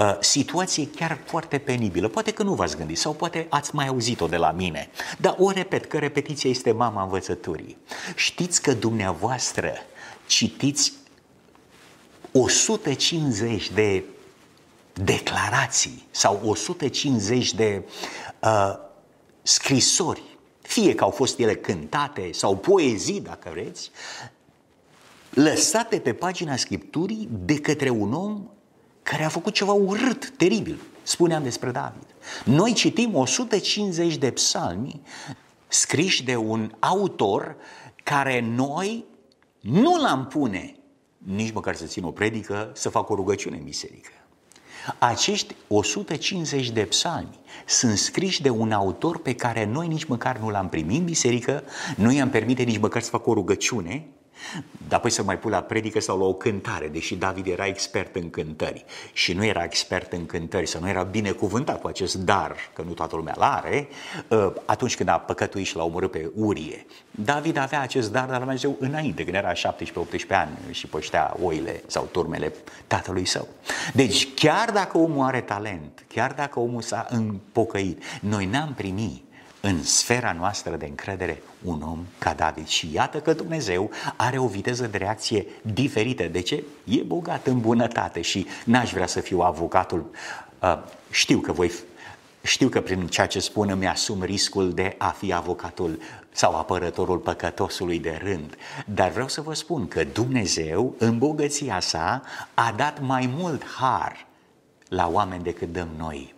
[0.00, 2.08] uh, situație chiar foarte penibilă.
[2.08, 4.88] Poate că nu v-ați gândit sau poate ați mai auzit-o de la mine.
[5.18, 7.76] Dar o repet, că repetiția este mama învățăturii.
[8.14, 9.72] Știți că dumneavoastră
[10.26, 10.92] citiți
[12.32, 14.04] 150 de
[14.92, 17.82] declarații sau 150 de
[18.42, 18.88] uh,
[19.42, 20.22] scrisori,
[20.62, 23.90] fie că au fost ele cântate sau poezii, dacă vreți,
[25.30, 28.48] lăsate pe pagina Scripturii de către un om
[29.02, 30.80] care a făcut ceva urât, teribil.
[31.02, 32.06] Spuneam despre David.
[32.44, 35.00] Noi citim 150 de psalmi
[35.68, 37.56] scriși de un autor
[38.04, 39.04] care noi
[39.60, 40.74] nu l-am pune
[41.18, 44.10] nici măcar să țin o predică, să fac o rugăciune în biserică.
[44.98, 50.50] Acești 150 de psalmi sunt scriși de un autor pe care noi nici măcar nu
[50.50, 51.62] l-am primit în biserică,
[51.96, 54.06] nu i-am permite nici măcar să fac o rugăciune,
[54.88, 58.16] dar apoi să mai pun la predică sau la o cântare, deși David era expert
[58.16, 62.56] în cântări și nu era expert în cântări, să nu era binecuvântat cu acest dar,
[62.72, 63.88] că nu toată lumea l-are,
[64.30, 66.86] ă, atunci când a păcătuit și l-a omorât pe Urie.
[67.10, 69.56] David avea acest dar de la Dumnezeu înainte, când era 17-18
[70.28, 72.52] ani și păștea oile sau turmele
[72.86, 73.48] tatălui său.
[73.92, 79.24] Deci chiar dacă omul are talent, chiar dacă omul s-a împocăit, noi n-am primit
[79.60, 82.66] în sfera noastră de încredere un om ca David.
[82.66, 86.22] Și iată că Dumnezeu are o viteză de reacție diferită.
[86.22, 86.64] De ce?
[86.84, 90.10] E bogat în bunătate și n-aș vrea să fiu avocatul.
[90.62, 90.78] Uh,
[91.10, 91.72] știu că voi
[92.42, 96.00] știu că prin ceea ce spun îmi asum riscul de a fi avocatul
[96.32, 98.56] sau apărătorul păcătosului de rând.
[98.86, 102.22] Dar vreau să vă spun că Dumnezeu, în bogăția sa,
[102.54, 104.26] a dat mai mult har
[104.88, 106.34] la oameni decât dăm noi.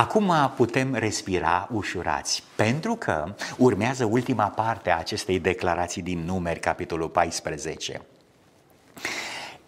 [0.00, 7.08] Acum putem respira ușurați, pentru că urmează ultima parte a acestei declarații din numeri, capitolul
[7.08, 8.02] 14.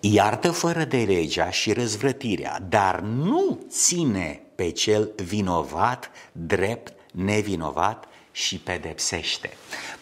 [0.00, 8.58] Iartă fără de legea și răzvrătirea, dar nu ține pe cel vinovat drept nevinovat și
[8.58, 9.50] pedepsește.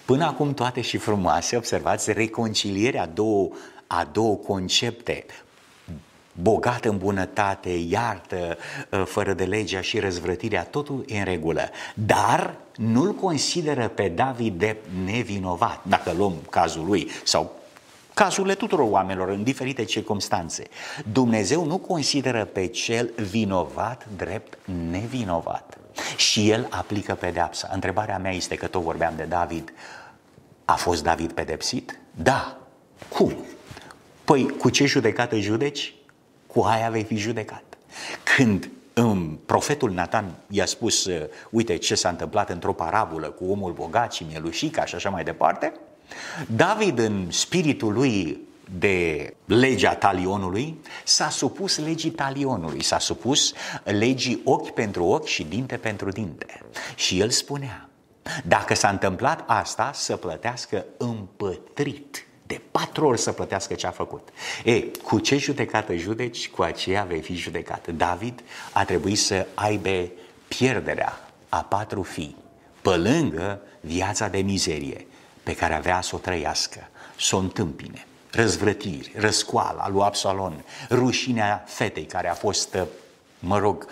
[0.04, 3.48] Până acum toate și frumoase, observați reconcilierea două,
[3.86, 5.24] a două concepte,
[6.32, 8.56] bogat în bunătate, iartă
[8.92, 11.70] ă, fără de legea și răzvrătirea, totul e în regulă.
[11.94, 17.52] Dar nu-l consideră pe David de nevinovat, dacă luăm cazul lui sau
[18.14, 20.64] cazurile tuturor oamenilor în diferite circunstanțe.
[21.12, 24.58] Dumnezeu nu consideră pe cel vinovat drept
[24.90, 25.78] nevinovat
[26.16, 27.70] și el aplică pedeapsa.
[27.72, 29.72] Întrebarea mea este că tot vorbeam de David.
[30.64, 31.98] A fost David pedepsit?
[32.10, 32.56] Da.
[33.08, 33.34] Cum?
[34.24, 35.94] Păi cu ce judecată judeci?
[36.52, 37.62] Cu aia vei fi judecat.
[38.36, 43.72] Când um, profetul Nathan i-a spus, uh, uite ce s-a întâmplat într-o parabolă cu omul
[43.72, 45.72] bogat și mielușica și așa mai departe,
[46.46, 48.40] David în spiritul lui
[48.78, 53.52] de legea talionului, s-a supus legii talionului, s-a supus
[53.84, 56.46] legii ochi pentru ochi și dinte pentru dinte.
[56.94, 57.88] Și el spunea,
[58.44, 64.28] dacă s-a întâmplat asta, să plătească împătrit de patru ori să plătească ce a făcut.
[64.64, 67.88] E, cu ce judecată judeci, cu aceea vei fi judecat.
[67.88, 70.10] David a trebuit să aibă
[70.48, 72.36] pierderea a patru fii,
[72.82, 75.06] pe lângă viața de mizerie
[75.42, 78.06] pe care avea să o trăiască, să o întâmpine.
[78.30, 82.78] Răzvrătiri, răscoala lui Absalon, rușinea fetei care a fost,
[83.38, 83.86] mă rog,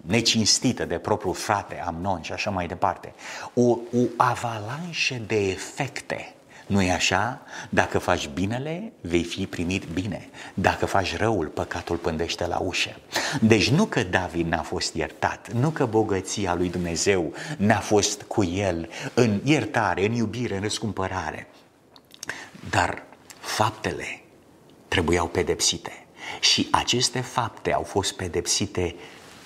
[0.00, 3.12] necinstită de propriul frate Amnon și așa mai departe.
[3.54, 6.35] O, o avalanșă de efecte
[6.66, 7.40] nu e așa?
[7.68, 10.28] Dacă faci binele, vei fi primit bine.
[10.54, 12.96] Dacă faci răul, păcatul pândește la ușă.
[13.40, 18.44] Deci nu că David n-a fost iertat, nu că bogăția lui Dumnezeu n-a fost cu
[18.44, 21.46] el în iertare, în iubire, în răscumpărare,
[22.70, 23.02] dar
[23.38, 24.20] faptele
[24.88, 26.06] trebuiau pedepsite.
[26.40, 28.94] Și aceste fapte au fost pedepsite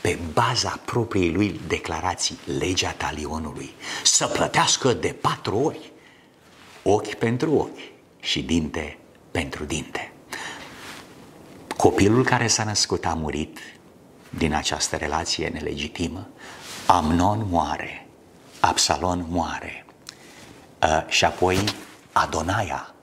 [0.01, 5.90] pe baza propriei lui declarații, legea talionului, să plătească de patru ori
[6.83, 8.99] ochi pentru ochi și dinte
[9.31, 10.13] pentru dinte.
[11.77, 13.59] Copilul care s-a născut a murit
[14.31, 16.29] din această relație nelegitimă,
[16.87, 18.07] Amnon moare,
[18.61, 19.85] Absalon moare
[20.83, 21.65] Uh, și apoi
[22.13, 22.95] Adonaia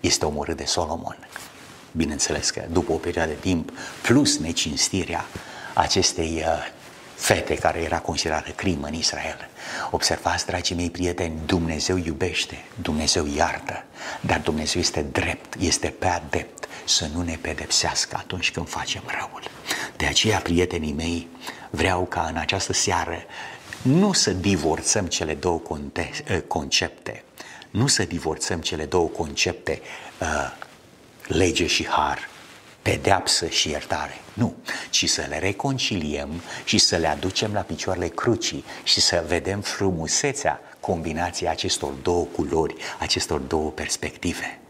[0.00, 1.28] este omorât de Solomon.
[1.92, 3.72] Bineînțeles că după o perioadă de timp,
[4.02, 5.24] plus necinstirea
[5.74, 6.72] acestei uh,
[7.14, 9.48] fete care era considerată crimă în Israel.
[9.90, 13.84] Observați, dragii mei prieteni, Dumnezeu iubește, Dumnezeu iartă,
[14.20, 19.42] dar Dumnezeu este drept, este pe adept să nu ne pedepsească atunci când facem răul.
[19.96, 21.28] De aceea, prietenii mei,
[21.70, 23.24] vreau ca în această seară
[23.82, 25.62] nu să divorțăm cele două
[25.92, 27.24] eh, concepte,
[27.70, 29.80] nu să divorțăm cele două concepte,
[30.20, 30.52] uh,
[31.26, 32.28] lege și har,
[32.86, 34.20] pedeapsă și iertare.
[34.32, 34.54] Nu,
[34.90, 36.28] ci să le reconciliem
[36.64, 42.74] și să le aducem la picioarele crucii și să vedem frumusețea combinației acestor două culori,
[42.98, 44.60] acestor două perspective.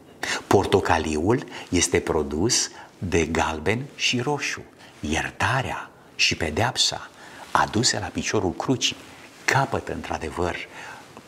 [0.46, 4.62] Portocaliul este produs de galben și roșu.
[5.00, 7.10] Iertarea și pedeapsa
[7.50, 8.96] aduse la piciorul crucii
[9.44, 10.56] capătă într-adevăr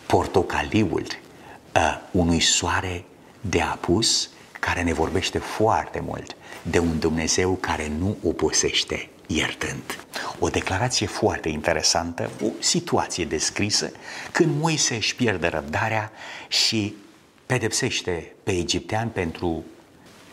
[0.07, 1.07] portocaliul
[1.75, 3.05] uh, unui soare
[3.41, 4.29] de apus
[4.59, 10.07] care ne vorbește foarte mult de un Dumnezeu care nu obosește iertând.
[10.39, 13.93] O declarație foarte interesantă, o situație descrisă
[14.33, 16.13] când Moise își pierde răbdarea
[16.49, 16.95] și
[17.47, 19.65] pedepsește pe egiptean pentru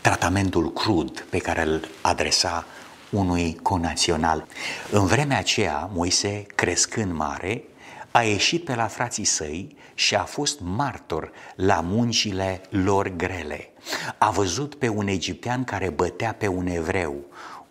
[0.01, 2.65] tratamentul crud pe care îl adresa
[3.09, 4.47] unui conațional.
[4.91, 7.63] În vremea aceea, Moise, crescând mare,
[8.11, 13.69] a ieșit pe la frații săi și a fost martor la muncile lor grele.
[14.17, 17.15] A văzut pe un egiptean care bătea pe un evreu,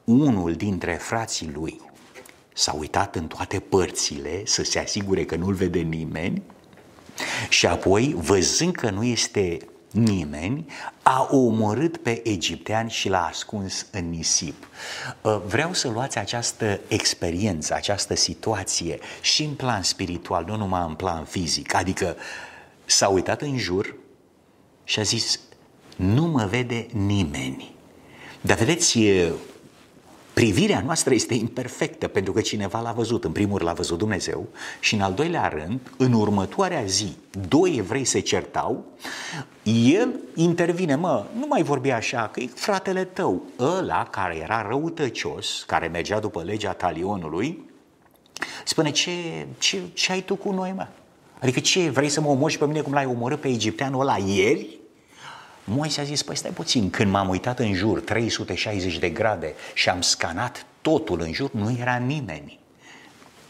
[0.05, 1.81] unul dintre frații lui.
[2.55, 6.43] S-a uitat în toate părțile să se asigure că nu-l vede nimeni
[7.49, 9.59] și apoi, văzând că nu este
[9.91, 10.67] nimeni,
[11.03, 14.67] a omorât pe egiptean și l-a ascuns în nisip.
[15.21, 20.95] Uh, vreau să luați această experiență, această situație și în plan spiritual, nu numai în
[20.95, 21.75] plan fizic.
[21.75, 22.17] Adică
[22.85, 23.95] s-a uitat în jur
[24.85, 25.41] și a zis,
[25.97, 27.75] nu mă vede nimeni.
[28.41, 28.99] Dar vedeți,
[30.35, 33.25] privirea noastră este imperfectă pentru că cineva l-a văzut.
[33.25, 34.47] În primul rând l-a văzut Dumnezeu
[34.81, 37.17] și în al doilea rând, în următoarea zi,
[37.49, 38.85] doi evrei se certau,
[39.63, 45.65] el intervine, mă, nu mai vorbi așa, că e fratele tău, ăla care era răutăcios,
[45.67, 47.71] care mergea după legea talionului,
[48.65, 49.11] spune, ce,
[49.59, 50.87] ce, ce ai tu cu noi, mă?
[51.41, 54.79] Adică ce, vrei să mă omori pe mine cum l-ai omorât pe egipteanul ăla ieri?
[55.65, 59.89] Moise a zis, păi stai puțin, când m-am uitat în jur 360 de grade și
[59.89, 62.59] am scanat totul în jur, nu era nimeni.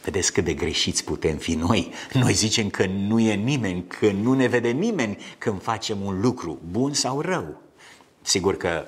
[0.04, 1.92] Vedeți cât de greșiți putem fi noi.
[2.12, 6.58] Noi zicem că nu e nimeni, că nu ne vede nimeni când facem un lucru,
[6.70, 7.62] bun sau rău.
[8.22, 8.84] Sigur că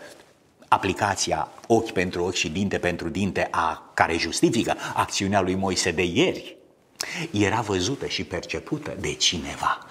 [0.69, 6.05] aplicația ochi pentru ochi și dinte pentru dinte, a, care justifică acțiunea lui Moise de
[6.05, 6.57] ieri,
[7.31, 9.87] era văzută și percepută de cineva.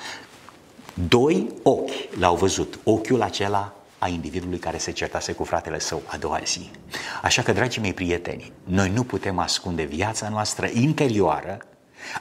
[0.98, 6.18] Doi ochi l-au văzut, ochiul acela a individului care se certase cu fratele său a
[6.18, 6.70] doua zi.
[7.22, 11.58] Așa că, dragii mei prieteni, noi nu putem ascunde viața noastră interioară,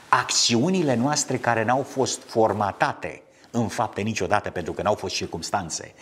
[0.09, 3.21] acțiunile noastre care n-au fost formatate
[3.51, 5.93] în fapte niciodată pentru că n-au fost circumstanțe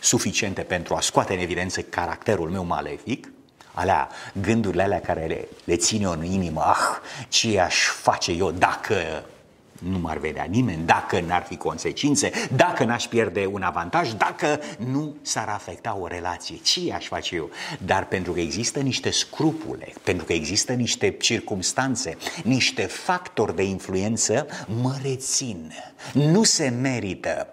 [0.00, 3.32] suficiente pentru a scoate în evidență caracterul meu malefic,
[3.72, 4.08] alea,
[4.40, 9.24] gândurile alea care le, le ține în inimă, ah, ce aș face eu dacă
[9.78, 15.14] nu m-ar vedea nimeni, dacă n-ar fi consecințe, dacă n-aș pierde un avantaj, dacă nu
[15.22, 16.56] s-ar afecta o relație.
[16.62, 17.50] Ce aș face eu?
[17.78, 24.46] Dar pentru că există niște scrupule, pentru că există niște circumstanțe, niște factori de influență,
[24.82, 25.72] mă rețin.
[26.12, 27.46] Nu se merită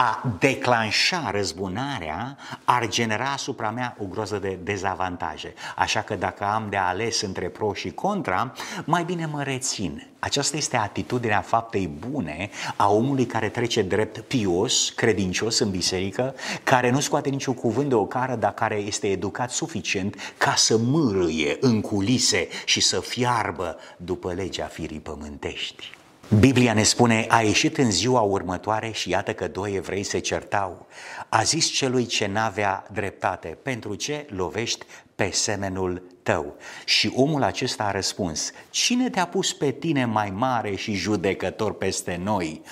[0.00, 5.54] a declanșa răzbunarea ar genera asupra mea o groză de dezavantaje.
[5.76, 8.52] Așa că dacă am de ales între pro și contra,
[8.84, 10.06] mai bine mă rețin.
[10.18, 16.90] Aceasta este atitudinea faptei bune a omului care trece drept pios, credincios în biserică, care
[16.90, 21.80] nu scoate niciun cuvânt de ocară, dar care este educat suficient ca să mârâie în
[21.80, 25.90] culise și să fiarbă după legea firii pământești.
[26.38, 30.86] Biblia ne spune, a ieșit în ziua următoare și iată că doi evrei se certau.
[31.28, 36.02] A zis celui ce n-avea dreptate, pentru ce lovești pe semenul
[36.32, 36.56] tău?
[36.84, 42.20] Și omul acesta a răspuns, cine te-a pus pe tine mai mare și judecător peste
[42.22, 42.62] noi?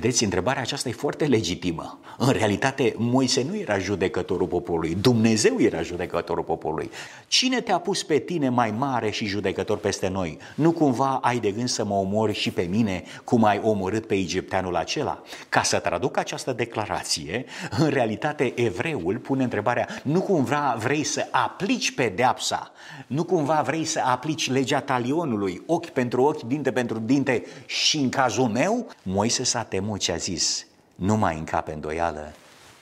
[0.00, 1.98] Vedeți, întrebarea aceasta e foarte legitimă.
[2.18, 6.90] În realitate, Moise nu era judecătorul poporului, Dumnezeu era judecătorul poporului.
[7.26, 10.38] Cine te-a pus pe tine mai mare și judecător peste noi?
[10.54, 14.14] Nu cumva ai de gând să mă omori și pe mine cum ai omorât pe
[14.14, 15.22] egipteanul acela?
[15.48, 17.44] Ca să traduc această declarație,
[17.78, 22.72] în realitate evreul pune întrebarea, nu cumva vrei să aplici pedeapsa,
[23.06, 28.08] nu cumva vrei să aplici legea talionului, ochi pentru ochi, dinte pentru dinte și în
[28.08, 32.32] cazul meu, Moise s-a temut și a zis, nu mai încape îndoială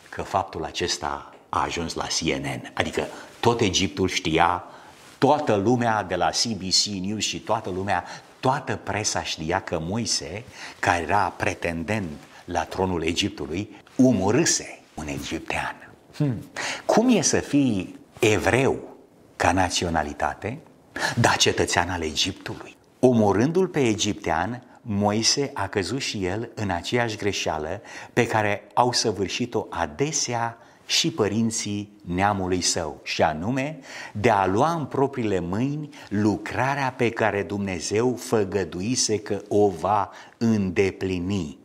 [0.08, 2.70] că faptul acesta a ajuns la CNN.
[2.74, 3.06] Adică
[3.40, 4.64] tot Egiptul știa,
[5.18, 8.04] toată lumea de la CBC News și toată lumea,
[8.40, 10.44] toată presa știa că Moise,
[10.78, 12.08] care era pretendent
[12.44, 15.90] la tronul Egiptului, umorâse un egiptean.
[16.16, 16.50] Hmm.
[16.84, 18.96] Cum e să fii evreu
[19.36, 20.58] ca naționalitate,
[21.20, 22.76] dar cetățean al Egiptului?
[23.00, 27.80] Omorându-l pe egiptean, Moise a căzut și el în aceeași greșeală
[28.12, 33.78] pe care au săvârșit-o adesea și părinții neamului său, și anume
[34.12, 41.58] de a lua în propriile mâini lucrarea pe care Dumnezeu făgăduise că o va îndeplini.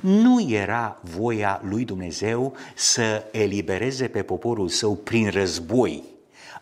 [0.00, 6.04] Nu era voia lui Dumnezeu să elibereze pe poporul său prin război,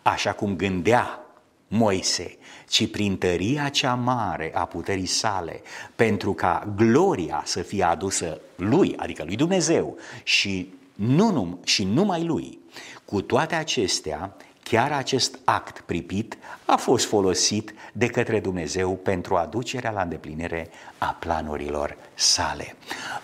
[0.02, 1.22] așa cum gândea
[1.68, 2.37] Moise,
[2.68, 5.62] ci prin tăria cea mare a puterii sale,
[5.94, 12.24] pentru ca gloria să fie adusă lui, adică lui Dumnezeu, și, nu, nu, și numai
[12.24, 12.58] lui.
[13.04, 19.90] Cu toate acestea, chiar acest act pripit a fost folosit de către Dumnezeu pentru aducerea
[19.90, 22.74] la îndeplinire a planurilor sale.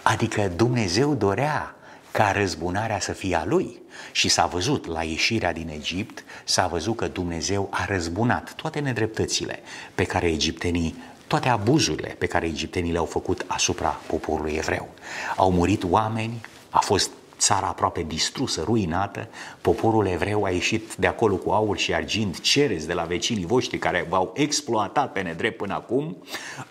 [0.02, 1.74] Adică Dumnezeu dorea
[2.14, 3.82] ca răzbunarea să fie a lui.
[4.12, 9.58] Și s-a văzut la ieșirea din Egipt, s-a văzut că Dumnezeu a răzbunat toate nedreptățile
[9.94, 10.94] pe care egiptenii
[11.26, 14.88] toate abuzurile pe care egiptenii le-au făcut asupra poporului evreu.
[15.36, 16.40] Au murit oameni,
[16.70, 17.10] a fost
[17.44, 19.28] țara aproape distrusă, ruinată,
[19.60, 23.78] poporul evreu a ieșit de acolo cu aur și argint, cereți de la vecinii voștri
[23.78, 26.16] care v-au exploatat pe nedrept până acum,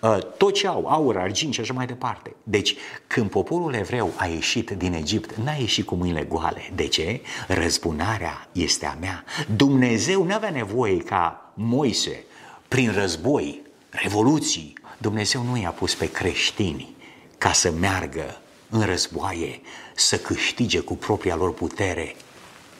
[0.00, 2.34] uh, tot ce au, aur, argint și așa mai departe.
[2.42, 6.70] Deci, când poporul evreu a ieșit din Egipt, n-a ieșit cu mâinile goale.
[6.74, 7.20] De ce?
[7.48, 9.24] Răzbunarea este a mea.
[9.56, 12.24] Dumnezeu nu avea nevoie ca Moise,
[12.68, 16.96] prin război, revoluții, Dumnezeu nu i-a pus pe creștini
[17.38, 18.38] ca să meargă
[18.74, 19.60] în războaie
[19.94, 22.16] să câștige cu propria lor putere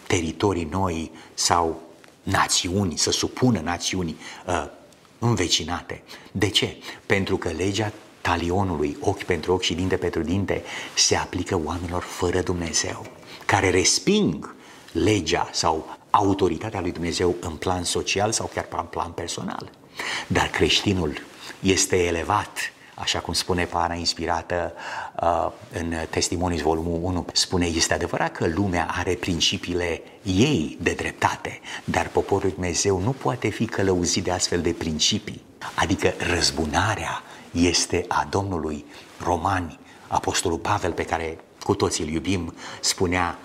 [0.07, 1.83] teritorii noi sau
[2.23, 4.17] națiuni, să supună națiuni
[4.47, 4.67] uh,
[5.19, 6.03] învecinate.
[6.33, 6.77] De ce?
[7.07, 10.63] Pentru că legea talionului, ochi pentru ochi și dinte pentru dinte,
[10.95, 13.07] se aplică oamenilor fără Dumnezeu,
[13.45, 14.55] care resping
[14.93, 19.71] legea sau autoritatea lui Dumnezeu în plan social sau chiar în plan personal.
[20.27, 21.19] Dar creștinul
[21.61, 24.73] este elevat așa cum spune Pana inspirată
[25.23, 31.61] uh, în Testimonis volumul 1, spune, este adevărat că lumea are principiile ei de dreptate,
[31.85, 35.43] dar poporul Dumnezeu nu poate fi călăuzit de astfel de principii.
[35.75, 38.85] Adică răzbunarea este a Domnului
[39.25, 39.79] Romani.
[40.09, 43.39] Apostolul Pavel, pe care cu toții îl iubim, spunea,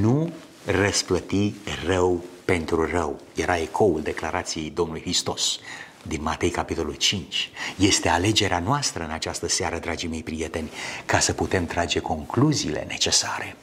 [0.00, 0.32] nu
[0.64, 1.54] răsplăti
[1.86, 3.20] rău pentru rău.
[3.34, 5.58] Era ecoul declarației Domnului Hristos
[6.02, 7.50] din Matei, capitolul 5.
[7.78, 10.70] Este alegerea noastră în această seară, dragii mei prieteni,
[11.06, 13.56] ca să putem trage concluziile necesare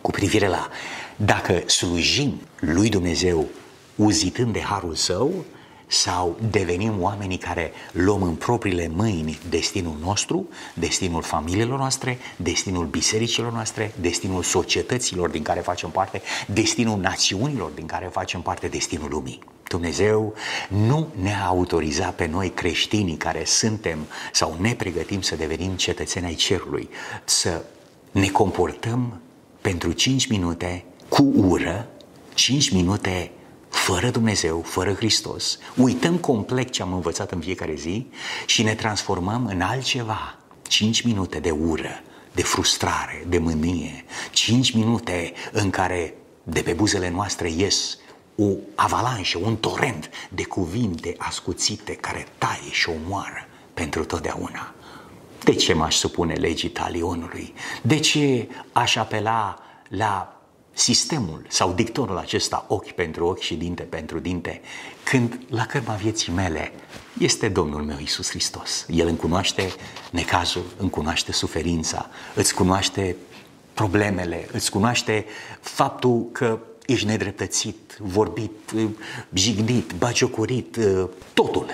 [0.00, 0.68] cu privire la
[1.16, 3.46] dacă slujim lui Dumnezeu
[3.94, 5.44] uzitând de harul său
[5.86, 13.52] sau devenim oamenii care luăm în propriile mâini destinul nostru, destinul familiilor noastre, destinul bisericilor
[13.52, 19.53] noastre, destinul societăților din care facem parte, destinul națiunilor din care facem parte, destinul lumii.
[19.74, 20.34] Dumnezeu
[20.68, 23.98] nu ne-a autorizat pe noi creștinii care suntem
[24.32, 26.88] sau ne pregătim să devenim cetățeni ai cerului,
[27.24, 27.64] să
[28.10, 29.20] ne comportăm
[29.60, 31.88] pentru 5 minute cu ură,
[32.34, 33.30] 5 minute
[33.68, 38.06] fără Dumnezeu, fără Hristos, uităm complet ce am învățat în fiecare zi
[38.46, 40.38] și ne transformăm în altceva.
[40.68, 42.02] 5 minute de ură,
[42.32, 47.98] de frustrare, de mânie, 5 minute în care de pe buzele noastre ies
[48.36, 54.74] o avalanșă, un torent de cuvinte ascuțite care taie și omoară pentru totdeauna.
[55.44, 57.54] De ce m-aș supune legii talionului?
[57.82, 59.58] De ce aș apela
[59.88, 60.34] la
[60.72, 64.60] sistemul sau dictonul acesta ochi pentru ochi și dinte pentru dinte,
[65.04, 66.72] când la cărma vieții mele
[67.18, 68.86] este Domnul meu Isus Hristos.
[68.88, 69.72] El îmi cunoaște
[70.10, 73.16] necazul, îmi cunoaște suferința, îți cunoaște
[73.74, 75.24] problemele, îți cunoaște
[75.60, 78.72] faptul că ești nedreptățit, vorbit,
[79.32, 80.78] jignit, bagiocorit,
[81.32, 81.66] totul.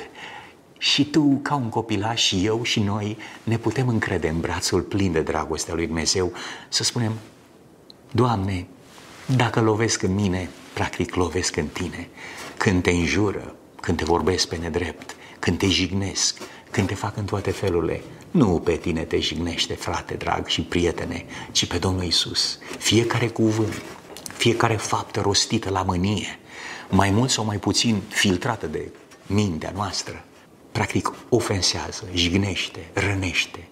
[0.79, 5.13] Și tu, ca un copilaș, și eu și noi ne putem încrede în brațul plin
[5.13, 6.33] de dragostea lui Dumnezeu
[6.69, 7.13] să spunem,
[8.11, 8.67] Doamne,
[9.37, 12.09] dacă lovesc în mine, practic lovesc în tine.
[12.57, 16.39] Când te înjură, când te vorbesc pe nedrept, când te jignesc,
[16.71, 21.25] când te fac în toate felurile, nu pe tine te jignește, frate drag și prietene,
[21.53, 22.59] ci pe Domnul Isus.
[22.79, 23.83] Fiecare cuvânt,
[24.41, 26.39] fiecare faptă rostită la mânie,
[26.89, 28.93] mai mult sau mai puțin filtrată de
[29.27, 30.25] mintea noastră,
[30.73, 33.69] practic ofensează, jignește, rănește,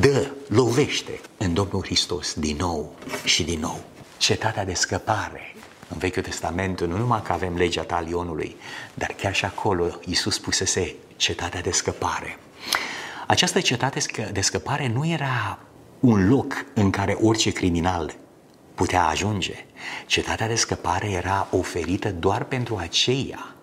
[0.00, 2.94] dă, lovește în Domnul Hristos din nou
[3.24, 3.80] și din nou.
[4.16, 5.54] Cetatea de scăpare.
[5.88, 8.56] În Vechiul Testament, nu numai că avem legea talionului,
[8.94, 12.38] dar chiar și acolo Iisus pusese cetatea de scăpare.
[13.26, 14.00] Această cetate
[14.32, 15.58] de scăpare nu era
[16.00, 18.14] un loc în care orice criminal
[18.78, 19.64] putea ajunge.
[20.06, 23.54] Cetatea de scăpare era oferită doar pentru aceia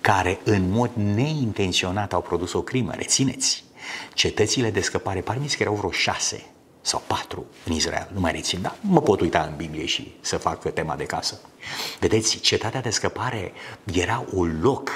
[0.00, 2.92] care în mod neintenționat au produs o crimă.
[2.94, 3.64] Rețineți,
[4.14, 6.44] cetățile de scăpare, parmi că erau vreo șase
[6.80, 10.36] sau patru în Israel, nu mai rețin, dar mă pot uita în Biblie și să
[10.36, 11.40] fac tema de casă.
[12.00, 13.52] Vedeți, cetatea de scăpare
[13.92, 14.90] era un loc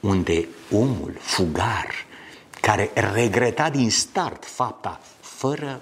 [0.00, 1.86] unde omul fugar,
[2.60, 5.80] care regreta din start fapta, fără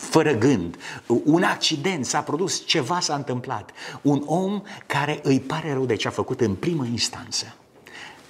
[0.00, 0.76] fără gând,
[1.06, 3.70] un accident s-a produs, ceva s-a întâmplat,
[4.02, 7.54] un om care îi pare rău de ce a făcut în primă instanță.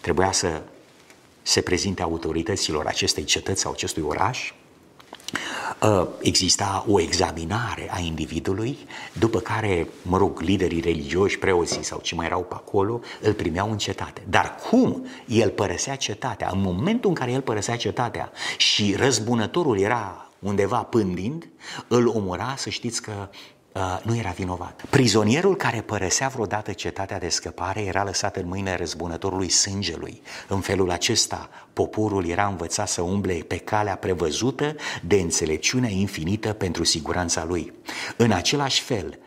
[0.00, 0.62] Trebuia să
[1.42, 4.52] se prezinte autorităților acestei cetăți sau acestui oraș,
[5.82, 8.78] uh, exista o examinare a individului,
[9.12, 13.70] după care, mă rog, liderii religioși, preoții sau ce mai erau pe acolo, îl primeau
[13.70, 14.22] în cetate.
[14.28, 16.50] Dar cum el părăsea cetatea?
[16.52, 21.48] În momentul în care el părăsea cetatea și răzbunătorul era undeva pândind,
[21.88, 23.28] îl omora, să știți că
[23.72, 24.82] uh, nu era vinovat.
[24.90, 30.22] Prizonierul care părăsea vreodată cetatea de scăpare era lăsat în mâinile răzbunătorului sângelui.
[30.48, 36.84] În felul acesta, poporul era învățat să umble pe calea prevăzută de înțelepciunea infinită pentru
[36.84, 37.72] siguranța lui.
[38.16, 39.18] În același fel,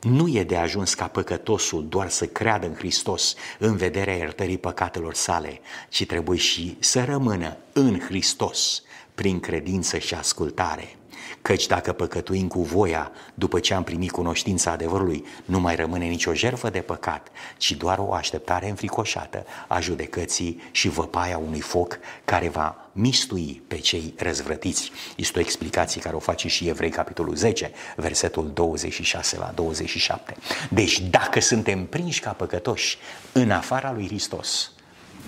[0.00, 5.14] nu e de ajuns ca păcătosul doar să creadă în Hristos în vederea iertării păcatelor
[5.14, 8.82] sale, ci trebuie și să rămână în Hristos
[9.14, 10.96] prin credință și ascultare.
[11.42, 16.34] Căci dacă păcătuim cu voia după ce am primit cunoștința adevărului, nu mai rămâne nicio
[16.34, 22.48] jertfă de păcat, ci doar o așteptare înfricoșată a judecății și văpaia unui foc care
[22.48, 24.90] va mistui pe cei răzvrătiți.
[25.16, 30.36] Este o explicație care o face și Evrei, capitolul 10, versetul 26 la 27.
[30.70, 32.98] Deci dacă suntem prinși ca păcătoși
[33.32, 34.73] în afara lui Hristos,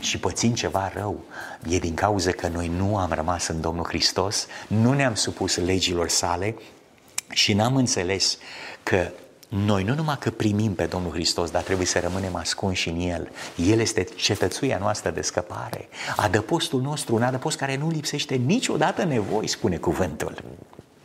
[0.00, 1.20] și pățim ceva rău,
[1.68, 6.08] e din cauza că noi nu am rămas în Domnul Hristos, nu ne-am supus legilor
[6.08, 6.54] sale
[7.30, 8.38] și n-am înțeles
[8.82, 9.10] că
[9.48, 13.28] noi nu numai că primim pe Domnul Hristos, dar trebuie să rămânem ascunși în El.
[13.56, 15.88] El este cetățuia noastră de scăpare.
[16.16, 20.42] Adăpostul nostru, un adăpost care nu lipsește niciodată nevoi, spune cuvântul.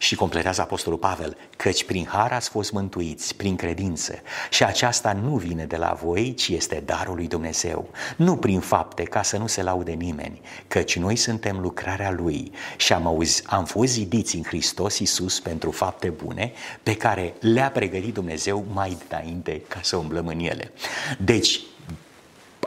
[0.01, 4.13] Și completează Apostolul Pavel, căci prin har ați fost mântuiți, prin credință.
[4.49, 7.89] Și aceasta nu vine de la voi, ci este darul lui Dumnezeu.
[8.15, 12.93] Nu prin fapte, ca să nu se laude nimeni, căci noi suntem lucrarea Lui și
[12.93, 16.51] am, auzi, am fost zidiți în Hristos Iisus pentru fapte bune,
[16.83, 20.71] pe care le-a pregătit Dumnezeu mai dinainte ca să umblăm în ele.
[21.19, 21.59] Deci,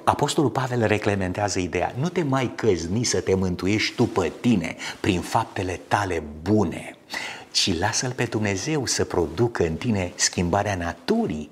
[0.05, 5.20] Apostolul Pavel reclementează ideea, nu te mai căzni să te mântuiești tu pe tine prin
[5.20, 6.97] faptele tale bune,
[7.50, 11.50] ci lasă-L pe Dumnezeu să producă în tine schimbarea naturii,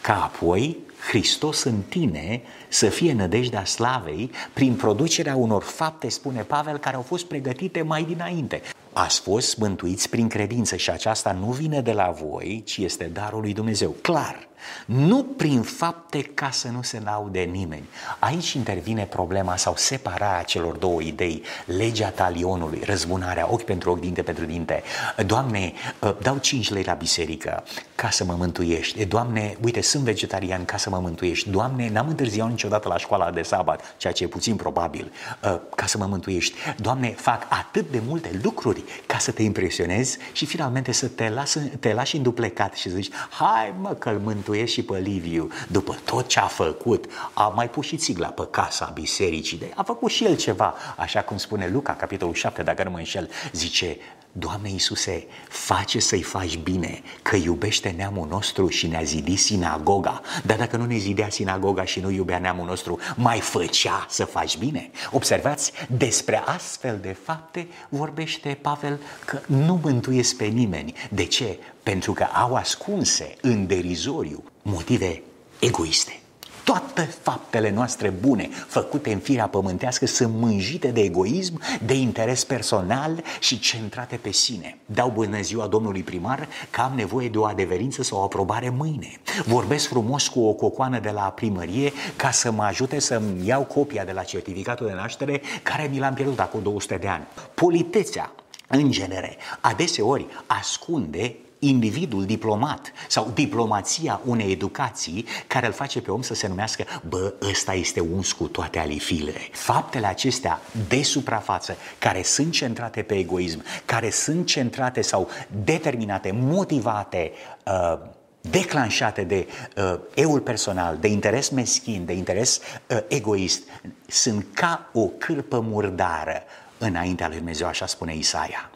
[0.00, 0.76] ca apoi
[1.08, 7.02] Hristos în tine să fie nădejdea slavei prin producerea unor fapte, spune Pavel, care au
[7.02, 8.62] fost pregătite mai dinainte.
[8.92, 13.40] Ați fost mântuiți prin credință și aceasta nu vine de la voi, ci este darul
[13.40, 13.90] lui Dumnezeu.
[13.90, 14.47] Clar,
[14.86, 17.88] nu prin fapte ca să nu se laude nimeni.
[18.18, 24.22] Aici intervine problema sau separarea celor două idei, legea talionului, răzbunarea, ochi pentru ochi, dinte
[24.22, 24.82] pentru dinte.
[25.26, 29.04] Doamne, ă, dau 5 lei la biserică ca să mă mântuiești.
[29.04, 31.50] Doamne, uite, sunt vegetarian ca să mă mântuiești.
[31.50, 35.86] Doamne, n-am întârziat niciodată la școala de sabat, ceea ce e puțin probabil, ă, ca
[35.86, 36.54] să mă mântuiești.
[36.76, 41.58] Doamne, fac atât de multe lucruri ca să te impresionezi și finalmente să te, las,
[41.80, 45.48] te lași înduplecat și să zici, hai mă că-l mântuiesc și pe Liviu.
[45.68, 49.58] După tot ce a făcut, a mai pus și țigla pe casa bisericii.
[49.58, 52.98] De, a făcut și el ceva, așa cum spune Luca, capitolul 7, dacă nu mă
[52.98, 53.96] înșel, zice,
[54.32, 60.20] Doamne Iisuse, face să-i faci bine, că iubește neamul nostru și ne-a zidit sinagoga.
[60.44, 64.58] Dar dacă nu ne zidea sinagoga și nu iubea neamul nostru, mai făcea să faci
[64.58, 64.90] bine.
[65.10, 70.94] Observați, despre astfel de fapte vorbește Pavel că nu mântuiesc pe nimeni.
[71.10, 71.58] De ce?
[71.82, 75.22] Pentru că au ascunse în derizoriu motive
[75.58, 76.20] egoiste.
[76.68, 83.22] Toate faptele noastre bune, făcute în firea pământească, sunt mânjite de egoism, de interes personal
[83.40, 84.78] și centrate pe sine.
[84.86, 89.20] Dau bună ziua domnului primar că am nevoie de o adeverință sau o aprobare mâine.
[89.44, 94.04] Vorbesc frumos cu o cocoană de la primărie ca să mă ajute să-mi iau copia
[94.04, 97.26] de la certificatul de naștere care mi l-am pierdut acum 200 de ani.
[97.54, 98.32] Politețea,
[98.66, 106.22] în genere, adeseori ascunde individul diplomat sau diplomația unei educații care îl face pe om
[106.22, 109.40] să se numească, bă, ăsta este uns cu toate alifilele.
[109.52, 115.28] Faptele acestea de suprafață, care sunt centrate pe egoism, care sunt centrate sau
[115.64, 117.32] determinate, motivate,
[117.66, 117.98] uh,
[118.40, 119.46] declanșate de
[119.76, 123.62] uh, eul personal, de interes meschin, de interes uh, egoist,
[124.06, 126.42] sunt ca o cârpă murdară
[126.78, 128.70] înaintea lui Dumnezeu, așa spune Isaia.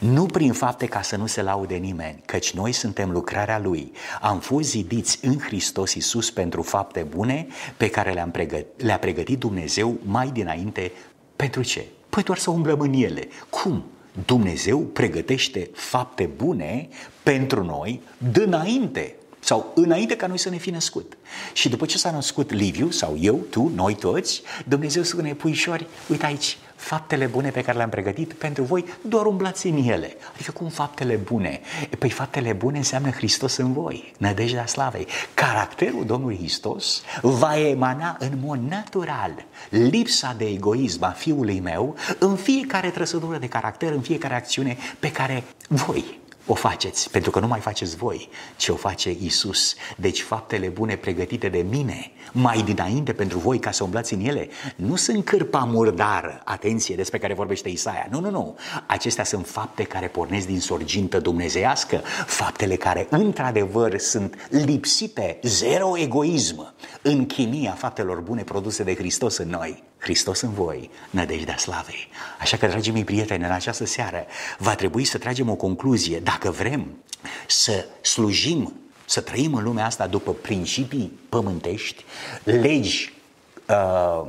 [0.00, 3.92] Nu prin fapte ca să nu se laude nimeni, căci noi suntem lucrarea Lui.
[4.20, 7.46] Am fost zidiți în Hristos Iisus pentru fapte bune
[7.76, 10.92] pe care le-a pregătit, le pregătit Dumnezeu mai dinainte.
[11.36, 11.84] Pentru ce?
[12.08, 13.28] Păi doar să umblăm în ele.
[13.50, 13.84] Cum?
[14.24, 16.88] Dumnezeu pregătește fapte bune
[17.22, 18.00] pentru noi
[18.32, 21.16] dinainte sau înainte ca noi să ne fi născut.
[21.52, 26.26] Și după ce s-a născut Liviu sau eu, tu, noi toți, Dumnezeu spune, puișori, uite
[26.26, 30.16] aici, faptele bune pe care le-am pregătit pentru voi, doar umblați în ele.
[30.34, 31.60] Adică cum faptele bune?
[31.98, 35.06] Păi faptele bune înseamnă Hristos în voi, nădejdea slavei.
[35.34, 42.36] Caracterul Domnului Hristos va emana în mod natural lipsa de egoism a fiului meu în
[42.36, 46.18] fiecare trăsătură de caracter, în fiecare acțiune pe care voi
[46.50, 49.74] o faceți, pentru că nu mai faceți voi, ci o face Isus.
[49.96, 54.48] Deci faptele bune pregătite de mine, mai dinainte pentru voi ca să umblați în ele,
[54.76, 58.06] nu sunt cârpa murdară, atenție, despre care vorbește Isaia.
[58.10, 58.56] Nu, nu, nu.
[58.86, 66.74] Acestea sunt fapte care pornesc din sorgintă dumnezeiască, faptele care într-adevăr sunt lipsite, zero egoism,
[67.02, 69.87] în chimia faptelor bune produse de Hristos în noi.
[69.98, 72.08] Hristos în voi, nădejdea slavei.
[72.40, 74.26] Așa că, dragii mei prieteni, în această seară
[74.58, 76.20] va trebui să tragem o concluzie.
[76.20, 76.96] Dacă vrem
[77.46, 78.72] să slujim,
[79.04, 82.04] să trăim în lumea asta după principii pământești,
[82.44, 83.12] legi
[83.68, 84.26] uh,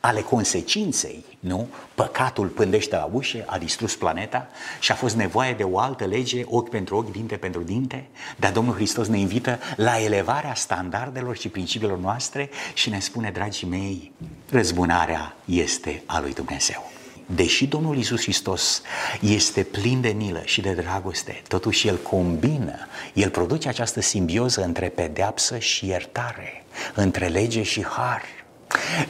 [0.00, 1.68] ale consecinței, nu?
[1.94, 4.48] Păcatul pândește la ușe, a distrus planeta
[4.80, 8.52] și a fost nevoie de o altă lege, ochi pentru ochi, dinte pentru dinte, dar
[8.52, 14.12] Domnul Hristos ne invită la elevarea standardelor și principiilor noastre și ne spune, dragii mei,
[14.50, 16.90] răzbunarea este a lui Dumnezeu.
[17.34, 18.82] Deși Domnul Isus Hristos
[19.20, 22.76] este plin de milă și de dragoste, totuși El combină,
[23.12, 28.22] El produce această simbioză între pedeapsă și iertare, între lege și har.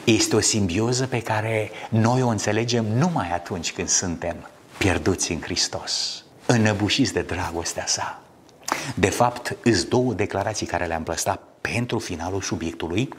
[0.03, 6.23] Este o simbioză pe care noi o înțelegem numai atunci când suntem pierduți în Hristos,
[6.45, 8.21] înăbușiți de dragostea sa.
[8.95, 13.09] De fapt, îs două declarații care le-am plăstat pentru finalul subiectului.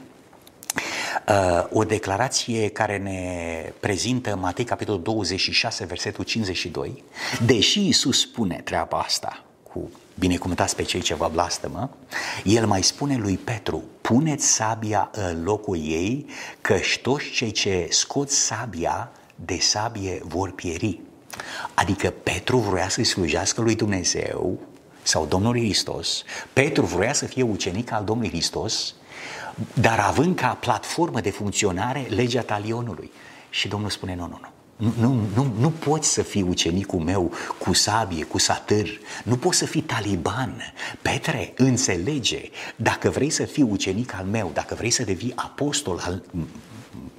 [1.27, 7.03] Uh, o declarație care ne prezintă Matei, capitolul 26, versetul 52.
[7.45, 9.43] Deși Isus spune treaba asta
[9.73, 11.89] cu binecuvântați pe cei ce vă blastămă,
[12.43, 16.25] el mai spune lui Petru, puneți sabia în locul ei,
[16.61, 20.99] că toți cei ce scot sabia de sabie vor pieri.
[21.73, 24.59] Adică Petru vrea să-i slujească lui Dumnezeu
[25.01, 28.95] sau Domnului Hristos, Petru vrea să fie ucenic al Domnului Hristos,
[29.73, 33.11] dar având ca platformă de funcționare legea talionului.
[33.49, 34.60] Și Domnul spune, nu, nu, nu.
[34.81, 38.89] Nu, nu, nu, nu poți să fii ucenicul meu cu sabie, cu satâr.
[39.23, 40.73] Nu poți să fii taliban.
[41.01, 42.41] Petre, înțelege,
[42.75, 46.23] dacă vrei să fii ucenic al meu, dacă vrei să devii apostol al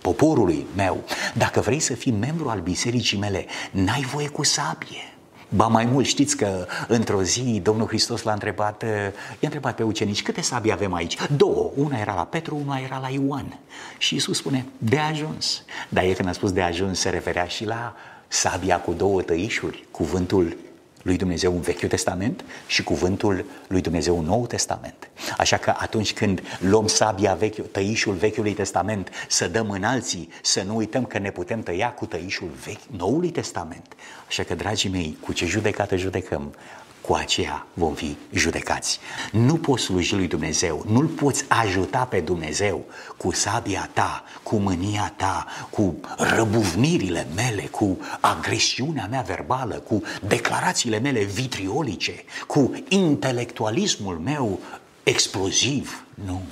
[0.00, 1.04] poporului meu,
[1.34, 5.11] dacă vrei să fii membru al bisericii mele, n-ai voie cu sabie.
[5.55, 10.22] Ba mai mult, știți că într-o zi Domnul Hristos l-a întrebat, i-a întrebat pe ucenici,
[10.22, 11.16] câte sabii avem aici?
[11.36, 13.59] Două, una era la Petru, una era la Ioan.
[13.98, 15.62] Și Iisus spune, de ajuns.
[15.88, 17.96] Dar e când a spus de ajuns, se referea și la
[18.28, 20.57] sabia cu două tăișuri, cuvântul
[21.03, 25.11] lui Dumnezeu în Vechiul Testament și cuvântul lui Dumnezeu în Noul Testament.
[25.38, 30.62] Așa că atunci când luăm sabia vechi, tăișul Vechiului Testament să dăm în alții, să
[30.62, 33.86] nu uităm că ne putem tăia cu tăișul vechi, Noului Testament.
[34.28, 36.55] Așa că, dragii mei, cu ce judecată judecăm,
[37.03, 38.98] cu aceea vom fi judecați.
[39.32, 42.84] Nu poți sluji lui Dumnezeu, nu-L poți ajuta pe Dumnezeu
[43.16, 50.98] cu sabia ta, cu mânia ta, cu răbuvnirile mele, cu agresiunea mea verbală, cu declarațiile
[50.98, 54.61] mele vitriolice, cu intelectualismul meu
[55.03, 56.05] exploziv.
[56.14, 56.42] Nu.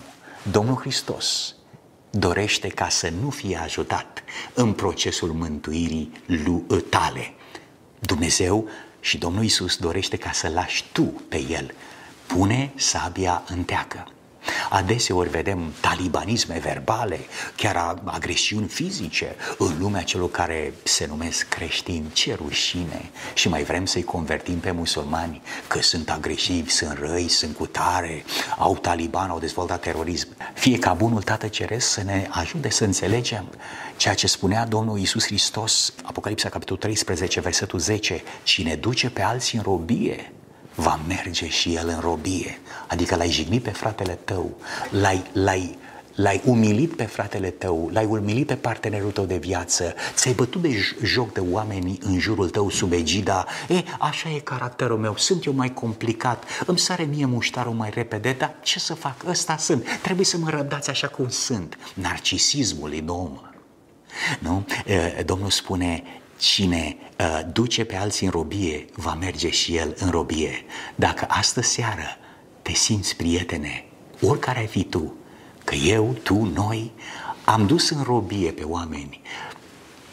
[0.51, 1.55] Domnul Hristos
[2.11, 4.23] dorește ca să nu fie ajutat
[4.55, 6.13] în procesul mântuirii
[6.89, 7.35] tale.
[8.01, 8.69] Dumnezeu
[9.01, 11.75] și Domnul Isus dorește ca să lași tu pe el.
[12.27, 14.07] Pune sabia în teacă.
[14.71, 17.19] Adeseori vedem talibanisme verbale,
[17.57, 22.13] chiar agresiuni fizice în lumea celor care se numesc creștini.
[22.13, 23.11] Ce rușine!
[23.35, 28.25] Și mai vrem să-i convertim pe musulmani că sunt agresivi, sunt răi, sunt cutare,
[28.59, 30.29] au taliban, au dezvoltat terorism.
[30.55, 33.45] Fie ca bunul Tată Ceresc să ne ajute să înțelegem
[33.97, 39.59] ceea ce spunea Domnul Isus Hristos, Apocalipsa capitolul 13, versetul 10, cine duce pe alții
[39.59, 40.33] în robie,
[40.75, 42.61] va merge și el în robie.
[42.87, 44.57] Adică l-ai jignit pe fratele tău,
[44.91, 45.79] l-ai, l-ai,
[46.15, 50.77] l-ai umilit pe fratele tău, l-ai umilit pe partenerul tău de viață, ți-ai bătut de
[51.03, 55.53] joc de oamenii în jurul tău sub egida, e, așa e caracterul meu, sunt eu
[55.53, 60.25] mai complicat, îmi sare mie muștarul mai repede, dar ce să fac, ăsta sunt, trebuie
[60.25, 61.79] să mă răbdați așa cum sunt.
[61.95, 63.41] Narcisismul e om.
[64.39, 64.67] Nu?
[65.25, 66.03] Domnul spune,
[66.41, 70.65] cine uh, duce pe alții în robie, va merge și el în robie.
[70.95, 72.17] Dacă astă seară
[72.63, 73.85] te simți prietene,
[74.21, 75.15] oricare ai fi tu,
[75.65, 76.93] că eu, tu, noi,
[77.45, 79.21] am dus în robie pe oameni,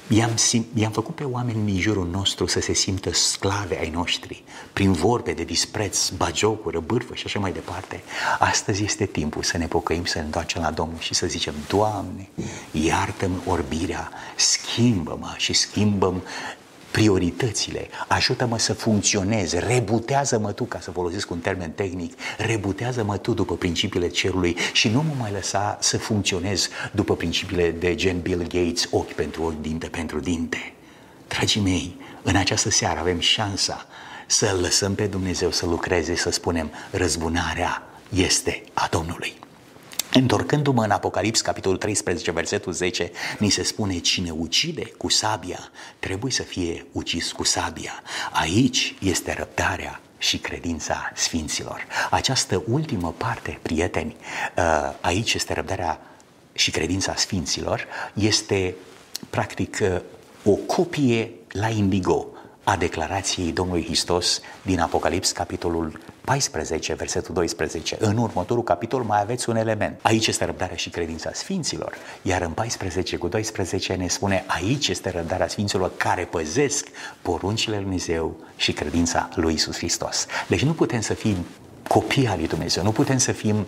[0.09, 4.43] I-am, sim- i-am făcut pe oameni din jurul nostru să se simtă sclave ai noștri,
[4.73, 8.03] prin vorbe de dispreț, bagiocură, bârfă și așa mai departe.
[8.39, 12.29] Astăzi este timpul să ne pocăim, să ne întoarcem la Domnul și să zicem, Doamne,
[12.71, 16.21] iartă-mi orbirea, schimbă-mă și schimbă
[16.97, 23.55] prioritățile, ajută-mă să funcționez, rebutează-mă tu, ca să folosesc un termen tehnic, rebutează-mă tu după
[23.55, 28.87] principiile cerului și nu mă mai lăsa să funcționez după principiile de gen Bill Gates,
[28.91, 30.73] ochi pentru ochi, dinte pentru dinte.
[31.27, 33.85] Dragii mei, în această seară avem șansa
[34.27, 39.46] să lăsăm pe Dumnezeu să lucreze, să spunem, răzbunarea este a Domnului.
[40.17, 45.59] Întorcându-mă în Apocalips, capitolul 13, versetul 10, ni se spune cine ucide cu sabia
[45.99, 47.91] trebuie să fie ucis cu sabia.
[48.31, 51.85] Aici este răbdarea și credința sfinților.
[52.09, 54.15] Această ultimă parte, prieteni,
[54.57, 56.01] uh, aici este răbdarea
[56.53, 58.75] și credința sfinților, este
[59.29, 60.01] practic uh,
[60.43, 62.27] o copie la indigo
[62.67, 67.97] a declarației Domnului Hristos din Apocalips, capitolul 14, versetul 12.
[67.99, 69.99] În următorul capitol mai aveți un element.
[70.01, 75.09] Aici este răbdarea și credința Sfinților, iar în 14 cu 12 ne spune aici este
[75.09, 76.87] răbdarea Sfinților care păzesc
[77.21, 80.25] poruncile Lui Dumnezeu și credința lui Isus Hristos.
[80.47, 81.35] Deci nu putem să fim
[81.87, 83.67] copii al lui Dumnezeu, nu putem să fim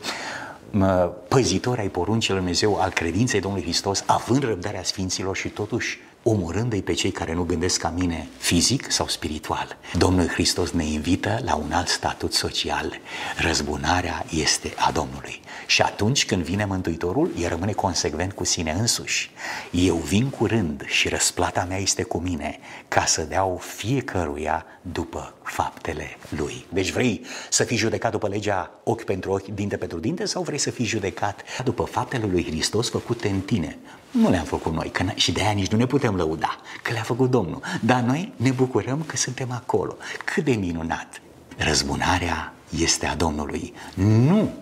[1.28, 6.82] păzitori ai poruncilor Lui Dumnezeu, al credinței Domnului Hristos, având răbdarea Sfinților și totuși omorându-i
[6.82, 9.78] pe cei care nu gândesc ca mine fizic sau spiritual.
[9.98, 13.00] Domnul Hristos ne invită la un alt statut social.
[13.38, 15.42] Răzbunarea este a Domnului.
[15.66, 19.32] Și atunci când vine Mântuitorul, el rămâne consecvent cu sine însuși.
[19.72, 26.18] Eu vin curând și răsplata mea este cu mine ca să deau fiecăruia după faptele
[26.30, 26.66] lui.
[26.70, 30.58] Deci vrei să fii judecat după legea ochi pentru ochi, dinte pentru dinte sau vrei
[30.58, 33.78] să fii judecat după faptele lui Hristos făcute în tine?
[34.12, 37.04] Nu le-am făcut noi că, și de aia nici nu ne putem lăuda că le-a
[37.04, 37.62] făcut Domnul.
[37.82, 39.98] Dar noi ne bucurăm că suntem acolo.
[40.26, 41.22] Cât de minunat!
[41.58, 43.74] Răzbunarea este a Domnului.
[43.94, 44.54] Nu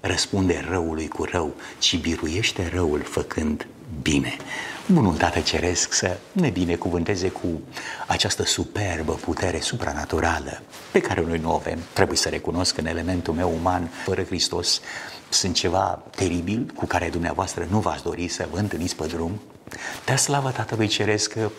[0.00, 3.66] răspunde răului cu rău, ci biruiește răul făcând
[4.02, 4.36] bine.
[4.92, 7.60] Bunul Tată Ceresc să ne binecuvânteze cu
[8.06, 10.62] această superbă putere supranaturală
[10.92, 11.78] pe care noi nu o avem.
[11.92, 14.80] Trebuie să recunosc că în elementul meu uman, fără Hristos,
[15.28, 19.40] sunt ceva teribil cu care dumneavoastră nu v-ați dori să vă întâlniți pe drum.
[20.04, 21.50] Dar slavă Tatălui Ceresc că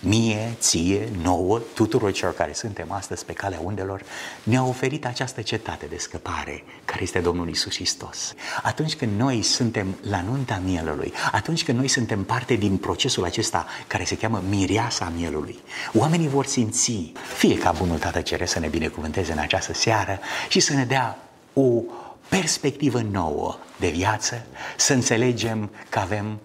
[0.00, 4.02] mie, ție, nouă, tuturor celor care suntem astăzi pe calea undelor,
[4.42, 8.34] ne-a oferit această cetate de scăpare, care este Domnul Isus Hristos.
[8.62, 13.66] Atunci când noi suntem la nunta mielului, atunci când noi suntem parte din procesul acesta
[13.86, 15.58] care se cheamă mireasa mielului,
[15.94, 20.60] oamenii vor simți, fie ca Bunul Tată Cere să ne binecuvânteze în această seară și
[20.60, 21.18] să ne dea
[21.52, 21.82] o
[22.28, 24.46] perspectivă nouă de viață,
[24.76, 26.38] să înțelegem că avem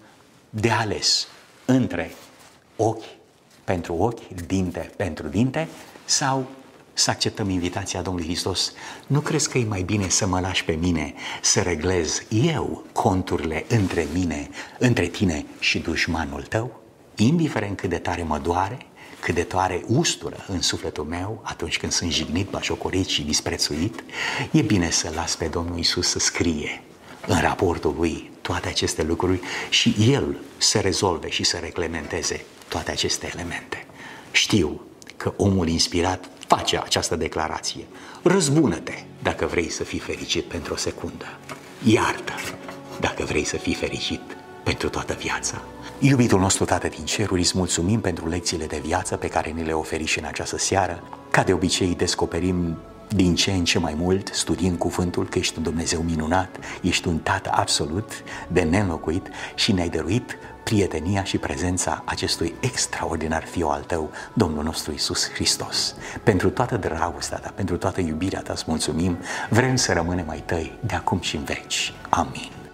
[0.50, 1.28] de ales
[1.64, 2.14] între
[2.76, 3.04] ochi
[3.66, 5.68] pentru ochi, dinte pentru dinte,
[6.04, 6.46] sau
[6.92, 8.72] să acceptăm invitația Domnului Hristos.
[9.06, 13.64] Nu crezi că e mai bine să mă lași pe mine să reglez eu conturile
[13.68, 14.48] între mine,
[14.78, 16.80] între tine și dușmanul tău?
[17.16, 18.78] Indiferent cât de tare mă doare,
[19.20, 24.04] cât de tare ustură în sufletul meu atunci când sunt jignit, bașocorit și disprețuit,
[24.50, 26.82] e bine să las pe Domnul Isus să scrie
[27.26, 33.30] în raportul lui toate aceste lucruri și el să rezolve și să reglementeze toate aceste
[33.34, 33.86] elemente.
[34.30, 34.80] Știu
[35.16, 37.84] că omul inspirat face această declarație.
[38.22, 41.26] Răzbună-te dacă vrei să fii fericit pentru o secundă.
[41.84, 42.32] Iartă
[43.00, 44.20] dacă vrei să fii fericit
[44.62, 45.62] pentru toată viața.
[45.98, 49.72] Iubitul nostru Tată din Ceruri, îți mulțumim pentru lecțiile de viață pe care ni le
[49.72, 51.02] oferi și în această seară.
[51.30, 52.76] Ca de obicei, descoperim
[53.08, 57.18] din ce în ce mai mult, studiind cuvântul, că ești un Dumnezeu minunat, ești un
[57.18, 58.12] Tată absolut,
[58.48, 60.38] de nenlocuit și ne-ai dăruit
[60.68, 65.94] prietenia și prezența acestui extraordinar fiu al tău, Domnul nostru Isus Hristos.
[66.22, 69.18] Pentru toată dragostea ta, pentru toată iubirea ta îți mulțumim,
[69.50, 71.92] vrem să rămânem mai tăi de acum și în veci.
[72.08, 72.65] Amin.